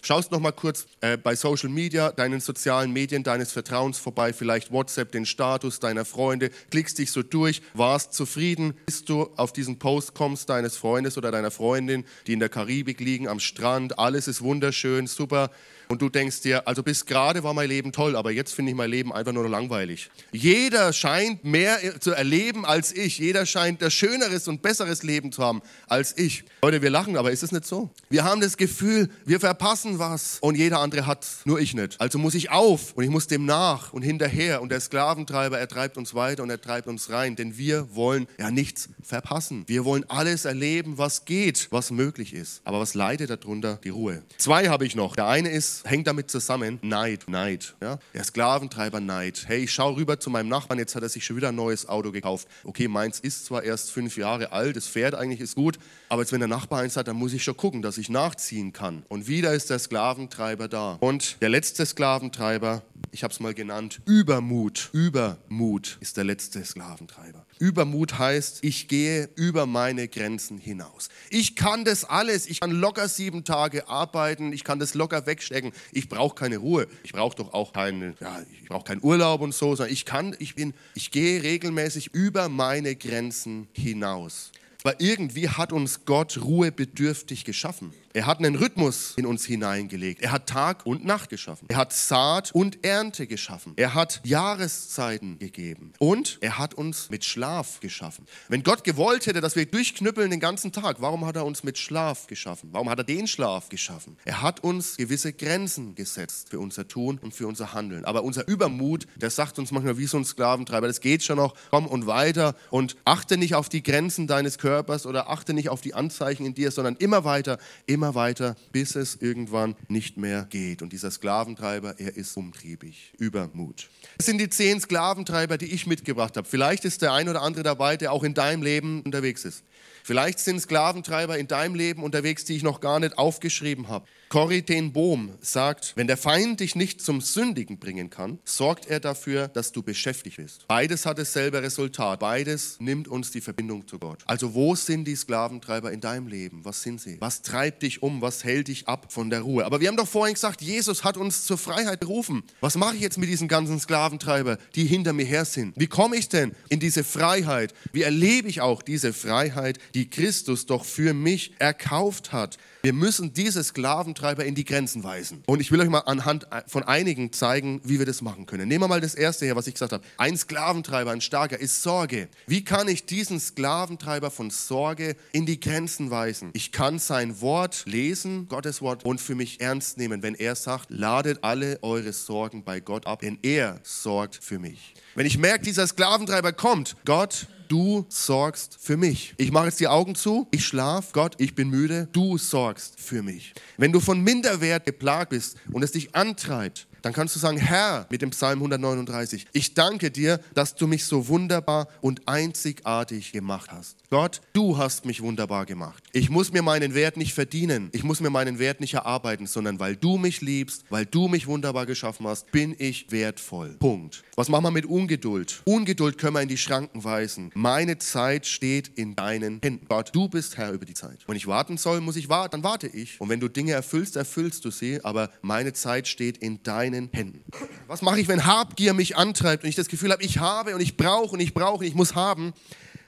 [0.06, 4.70] Schaust noch mal kurz äh, bei Social Media, deinen sozialen Medien deines Vertrauens vorbei, vielleicht
[4.70, 9.80] WhatsApp, den Status deiner Freunde, klickst dich so durch, warst zufrieden, bis du auf diesen
[9.80, 14.28] Post kommst deines Freundes oder deiner Freundin, die in der Karibik liegen, am Strand, alles
[14.28, 15.50] ist wunderschön, super.
[15.88, 18.78] Und du denkst dir, also bis gerade war mein Leben toll, aber jetzt finde ich
[18.78, 20.10] mein Leben einfach nur langweilig.
[20.32, 23.20] Jeder scheint mehr zu erleben als ich.
[23.20, 26.44] Jeder scheint das schöneres und besseres Leben zu haben als ich.
[26.62, 27.90] Leute, wir lachen, aber ist es nicht so?
[28.10, 32.00] Wir haben das Gefühl, wir verpassen was und jeder andere hat, nur ich nicht.
[32.00, 34.62] Also muss ich auf und ich muss dem nach und hinterher.
[34.62, 38.28] Und der Sklaventreiber, er treibt uns weiter und er treibt uns rein, denn wir wollen
[38.38, 39.64] ja nichts verpassen.
[39.68, 42.62] Wir wollen alles erleben, was geht, was möglich ist.
[42.64, 43.80] Aber was leidet darunter?
[43.84, 44.24] Die Ruhe.
[44.38, 45.16] Zwei habe ich noch.
[45.16, 47.76] Der eine ist hängt damit zusammen Neid, Neid.
[47.82, 48.00] Ja?
[48.14, 49.46] Der Sklaventreiber Neid.
[49.48, 51.90] Hey, ich schaue rüber zu meinem Nachbarn, jetzt hat er sich schon wieder ein neues
[51.90, 52.48] Auto gekauft.
[52.64, 56.32] Okay, meins ist zwar erst fünf Jahre alt, es fährt eigentlich, ist gut, aber jetzt
[56.32, 59.04] wenn der Nachbar eins hat, dann muss ich schon gucken, dass ich nachziehen kann.
[59.10, 60.98] Und wieder ist der Sklaventreiber da.
[61.00, 64.90] Und der letzte Sklaventreiber, ich habe es mal genannt, Übermut.
[64.94, 67.46] Übermut ist der letzte Sklaventreiber.
[67.64, 71.08] Übermut heißt, ich gehe über meine Grenzen hinaus.
[71.30, 72.46] Ich kann das alles.
[72.46, 74.52] Ich kann locker sieben Tage arbeiten.
[74.52, 75.72] Ich kann das locker wegstecken.
[75.94, 76.88] Ich brauche keine Ruhe.
[77.06, 80.36] Ich brauche doch auch keine, ja, ich brauche keinen Urlaub und so, sondern ich kann,
[80.40, 84.52] ich bin, ich gehe regelmäßig über meine Grenzen hinaus.
[84.84, 87.94] Aber irgendwie hat uns Gott ruhebedürftig geschaffen.
[88.16, 90.22] Er hat einen Rhythmus in uns hineingelegt.
[90.22, 91.68] Er hat Tag und Nacht geschaffen.
[91.70, 93.74] Er hat Saat und Ernte geschaffen.
[93.76, 95.94] Er hat Jahreszeiten gegeben.
[95.98, 98.28] Und er hat uns mit Schlaf geschaffen.
[98.50, 101.80] Wenn Gott gewollt hätte, dass wir durchknüppeln den ganzen Tag, warum hat er uns mit
[101.80, 102.70] Schlaf geschaffen?
[102.72, 104.16] Warum hat er den Schlaf geschaffen?
[104.26, 108.06] Er hat uns gewisse Grenzen gesetzt für unser Tun und für unser Handeln.
[108.06, 111.56] Aber unser Übermut, der sagt uns manchmal wie so ein Sklaventreiber, das geht schon noch,
[111.72, 115.82] komm und weiter und achte nicht auf die Grenzen deines Körpers oder achte nicht auf
[115.82, 120.46] die Anzeichen in dir, sondern immer weiter, immer immer weiter, bis es irgendwann nicht mehr
[120.50, 120.82] geht.
[120.82, 123.90] Und dieser Sklaventreiber, er ist umtriebig, Übermut.
[124.18, 126.46] Das sind die zehn Sklaventreiber, die ich mitgebracht habe.
[126.46, 129.64] Vielleicht ist der ein oder andere dabei, der auch in deinem Leben unterwegs ist.
[130.04, 134.06] Vielleicht sind Sklaventreiber in deinem Leben unterwegs, die ich noch gar nicht aufgeschrieben habe.
[134.34, 139.48] Corrie Bohm sagt, wenn der Feind dich nicht zum Sündigen bringen kann, sorgt er dafür,
[139.48, 140.68] dass du beschäftigt bist.
[140.68, 142.20] Beides hat dasselbe Resultat.
[142.20, 144.24] Beides nimmt uns die Verbindung zu Gott.
[144.26, 146.66] Also wo sind die Sklaventreiber in deinem Leben?
[146.66, 147.18] Was sind sie?
[147.20, 148.24] Was treibt dich um?
[148.24, 149.66] Was hält dich ab von der Ruhe?
[149.68, 152.42] Aber wir haben doch vorhin gesagt, Jesus hat uns zur Freiheit berufen.
[152.60, 155.76] Was mache ich jetzt mit diesen ganzen Sklaventreiber, die hinter mir her sind?
[155.78, 157.76] Wie komme ich denn in diese Freiheit?
[157.92, 162.58] Wie erlebe ich auch diese Freiheit, die Christus doch für mich erkauft hat?
[162.86, 165.42] Wir müssen diese Sklaventreiber in die Grenzen weisen.
[165.46, 168.68] Und ich will euch mal anhand von einigen zeigen, wie wir das machen können.
[168.68, 170.04] Nehmen wir mal das erste her, was ich gesagt habe.
[170.18, 172.28] Ein Sklaventreiber, ein starker, ist Sorge.
[172.46, 176.50] Wie kann ich diesen Sklaventreiber von Sorge in die Grenzen weisen?
[176.52, 180.90] Ich kann sein Wort lesen, Gottes Wort, und für mich ernst nehmen, wenn er sagt,
[180.90, 184.94] ladet alle eure Sorgen bei Gott ab, denn er sorgt für mich.
[185.16, 189.34] Wenn ich merke, dieser Sklaventreiber kommt, Gott, du sorgst für mich.
[189.38, 193.24] Ich mache jetzt die Augen zu, ich schlaf, Gott, ich bin müde, du sorgst für
[193.24, 193.56] mich.
[193.78, 198.08] Wenn du von Minderwert geplagt bist und es dich antreibt, dann kannst du sagen, Herr,
[198.10, 203.72] mit dem Psalm 139, ich danke dir, dass du mich so wunderbar und einzigartig gemacht
[203.72, 203.98] hast.
[204.10, 206.02] Gott, du hast mich wunderbar gemacht.
[206.14, 209.80] Ich muss mir meinen Wert nicht verdienen, ich muss mir meinen Wert nicht erarbeiten, sondern
[209.80, 213.76] weil du mich liebst, weil du mich wunderbar geschaffen hast, bin ich wertvoll.
[213.80, 214.24] Punkt.
[214.38, 215.62] Was machen wir mit Ungeduld?
[215.66, 217.52] Ungeduld können wir in die Schranken weisen.
[217.54, 219.86] Meine Zeit steht in deinen Händen.
[219.90, 221.20] Gott, du bist Herr über die Zeit.
[221.28, 223.20] Wenn ich warten soll, muss ich warten, dann warte ich.
[223.20, 227.10] Und wenn du Dinge erfüllst, erfüllst du sie, aber meine Zeit steht in deinen deinen
[227.12, 227.44] Händen.
[227.88, 230.82] Was mache ich, wenn Habgier mich antreibt und ich das Gefühl habe, ich habe und
[230.82, 232.54] ich brauche und ich brauche und ich muss haben?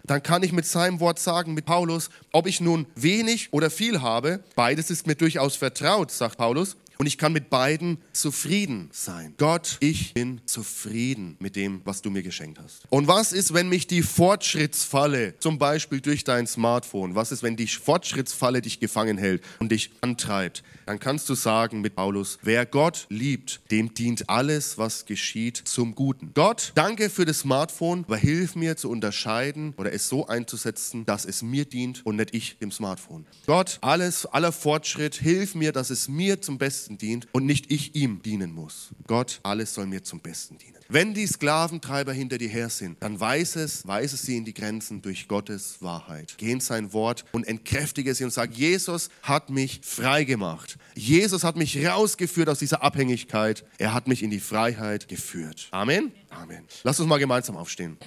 [0.04, 4.02] Dann kann ich mit seinem Wort sagen, mit Paulus, ob ich nun wenig oder viel
[4.02, 6.78] habe, beides ist mir durchaus vertraut, sagt Paulus.
[6.98, 9.34] Und ich kann mit beiden zufrieden sein.
[9.38, 12.84] Gott, ich bin zufrieden mit dem, was du mir geschenkt hast.
[12.90, 17.56] Und was ist, wenn mich die Fortschrittsfalle, zum Beispiel durch dein Smartphone, was ist, wenn
[17.56, 20.64] die Fortschrittsfalle dich gefangen hält und dich antreibt?
[20.86, 25.96] Dann kannst du sagen mit Paulus, wer Gott liebt, dem dient alles, was geschieht, zum
[25.96, 26.32] Guten.
[26.34, 31.26] Gott, danke für das Smartphone, aber hilf mir zu unterscheiden oder es so einzusetzen, dass
[31.26, 33.26] es mir dient und nicht ich dem Smartphone.
[33.48, 37.96] Gott, alles, aller Fortschritt, hilf mir, dass es mir zum Besten dient und nicht ich
[37.96, 38.90] ihm dienen muss.
[39.08, 40.76] Gott, alles soll mir zum Besten dienen.
[40.88, 45.02] Wenn die Sklaventreiber hinter dir her sind, dann weiß es, weise sie in die Grenzen
[45.02, 46.36] durch Gottes Wahrheit.
[46.38, 50.78] Geh in sein Wort und entkräftige sie und sag, Jesus hat mich frei gemacht.
[50.94, 53.66] Jesus hat mich rausgeführt aus dieser Abhängigkeit.
[53.80, 55.70] Er hat mich in die Freiheit geführt.
[55.72, 56.12] Amen.
[56.30, 56.64] Amen.
[56.84, 57.98] Lass uns mal gemeinsam aufstehen.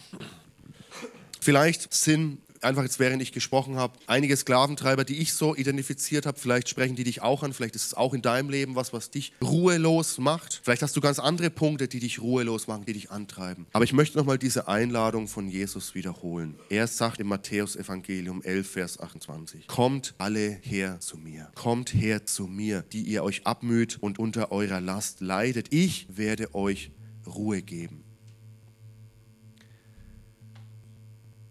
[1.41, 6.39] Vielleicht sind einfach jetzt während ich gesprochen habe, einige Sklaventreiber, die ich so identifiziert habe,
[6.39, 9.11] vielleicht sprechen die dich auch an, vielleicht ist es auch in deinem Leben was, was
[9.11, 10.61] dich ruhelos macht.
[10.63, 13.67] Vielleicht hast du ganz andere Punkte, die dich ruhelos machen, die dich antreiben.
[13.73, 16.59] Aber ich möchte nochmal diese Einladung von Jesus wiederholen.
[16.69, 22.27] Er sagt im Matthäus Evangelium 11, Vers 28, kommt alle her zu mir, kommt her
[22.27, 25.73] zu mir, die ihr euch abmüht und unter eurer Last leidet.
[25.73, 26.91] Ich werde euch
[27.27, 28.08] Ruhe geben.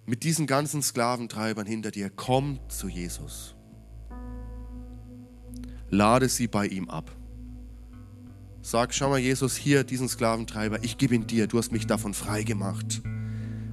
[0.07, 3.55] Mit diesen ganzen Sklaventreibern hinter dir, komm zu Jesus.
[5.89, 7.11] Lade sie bei ihm ab.
[8.61, 12.13] Sag, schau mal, Jesus, hier diesen Sklaventreiber, ich gebe ihn dir, du hast mich davon
[12.13, 13.01] frei gemacht.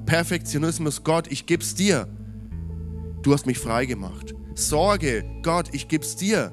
[0.07, 2.09] Perfektionismus, Gott, ich gib's dir.
[3.23, 4.35] Du hast mich frei gemacht.
[4.55, 6.53] Sorge, Gott, ich gib's dir.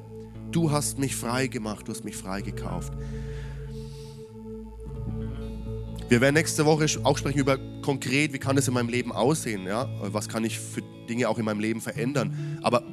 [0.51, 2.93] Du hast mich frei gemacht, du hast mich frei gekauft.
[6.11, 9.65] Wir werden nächste Woche auch sprechen über konkret, wie kann es in meinem Leben aussehen,
[9.65, 9.87] ja?
[10.01, 12.59] Was kann ich für Dinge auch in meinem Leben verändern?
[12.63, 12.83] Aber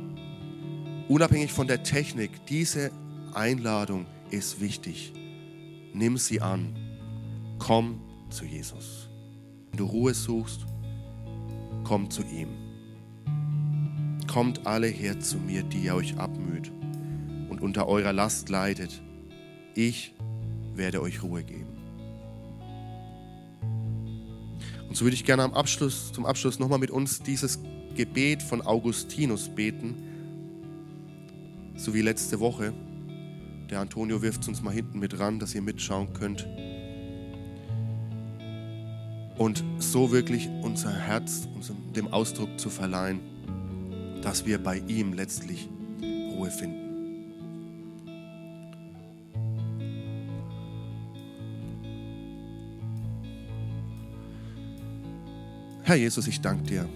[1.08, 2.92] unabhängig von der Technik, diese
[3.34, 5.12] Einladung ist wichtig.
[5.92, 6.76] Nimm sie an.
[7.58, 8.00] Komm
[8.30, 9.08] zu Jesus.
[9.72, 10.64] Wenn du Ruhe suchst,
[11.82, 12.50] komm zu ihm.
[14.32, 16.70] Kommt alle her zu mir, die ihr euch abmüht
[17.50, 19.02] und unter eurer Last leidet.
[19.74, 20.14] Ich
[20.76, 21.67] werde euch Ruhe geben.
[24.88, 27.60] Und so würde ich gerne am Abschluss, zum Abschluss nochmal mit uns dieses
[27.94, 29.94] Gebet von Augustinus beten,
[31.76, 32.72] so wie letzte Woche.
[33.70, 36.48] Der Antonio wirft es uns mal hinten mit ran, dass ihr mitschauen könnt.
[39.36, 41.46] Und so wirklich unser Herz
[41.94, 43.20] dem Ausdruck zu verleihen,
[44.22, 45.68] dass wir bei ihm letztlich
[46.02, 46.87] Ruhe finden.
[55.88, 56.86] Herr Jesus, ich danke dir.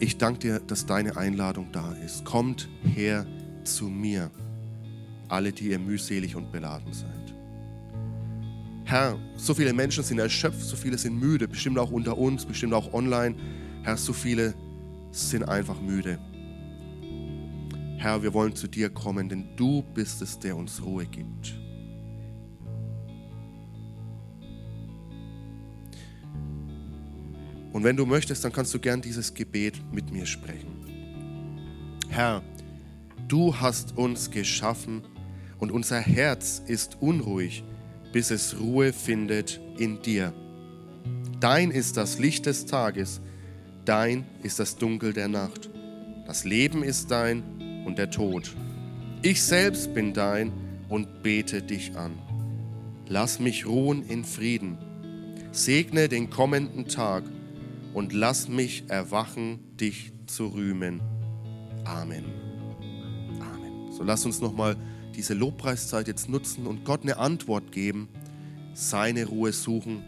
[0.00, 2.24] Ich danke dir, dass deine Einladung da ist.
[2.24, 3.26] Kommt her
[3.64, 4.30] zu mir,
[5.28, 7.34] alle, die ihr mühselig und beladen seid.
[8.84, 12.72] Herr, so viele Menschen sind erschöpft, so viele sind müde, bestimmt auch unter uns, bestimmt
[12.72, 13.36] auch online.
[13.82, 14.54] Herr, so viele
[15.10, 16.18] sind einfach müde.
[17.98, 21.58] Herr, wir wollen zu dir kommen, denn du bist es, der uns Ruhe gibt.
[27.76, 30.86] Und wenn du möchtest, dann kannst du gern dieses Gebet mit mir sprechen.
[32.08, 32.42] Herr,
[33.28, 35.02] du hast uns geschaffen
[35.58, 37.64] und unser Herz ist unruhig,
[38.14, 40.32] bis es Ruhe findet in dir.
[41.38, 43.20] Dein ist das Licht des Tages,
[43.84, 45.68] dein ist das Dunkel der Nacht.
[46.26, 48.56] Das Leben ist dein und der Tod.
[49.20, 50.50] Ich selbst bin dein
[50.88, 52.12] und bete dich an.
[53.06, 54.78] Lass mich ruhen in Frieden.
[55.52, 57.24] Segne den kommenden Tag
[57.96, 61.00] und lass mich erwachen, dich zu rühmen.
[61.86, 62.26] Amen.
[63.40, 63.90] Amen.
[63.90, 64.76] So lass uns nochmal
[65.14, 68.10] diese Lobpreiszeit jetzt nutzen und Gott eine Antwort geben,
[68.74, 70.04] seine Ruhe suchen,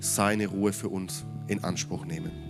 [0.00, 2.49] seine Ruhe für uns in Anspruch nehmen.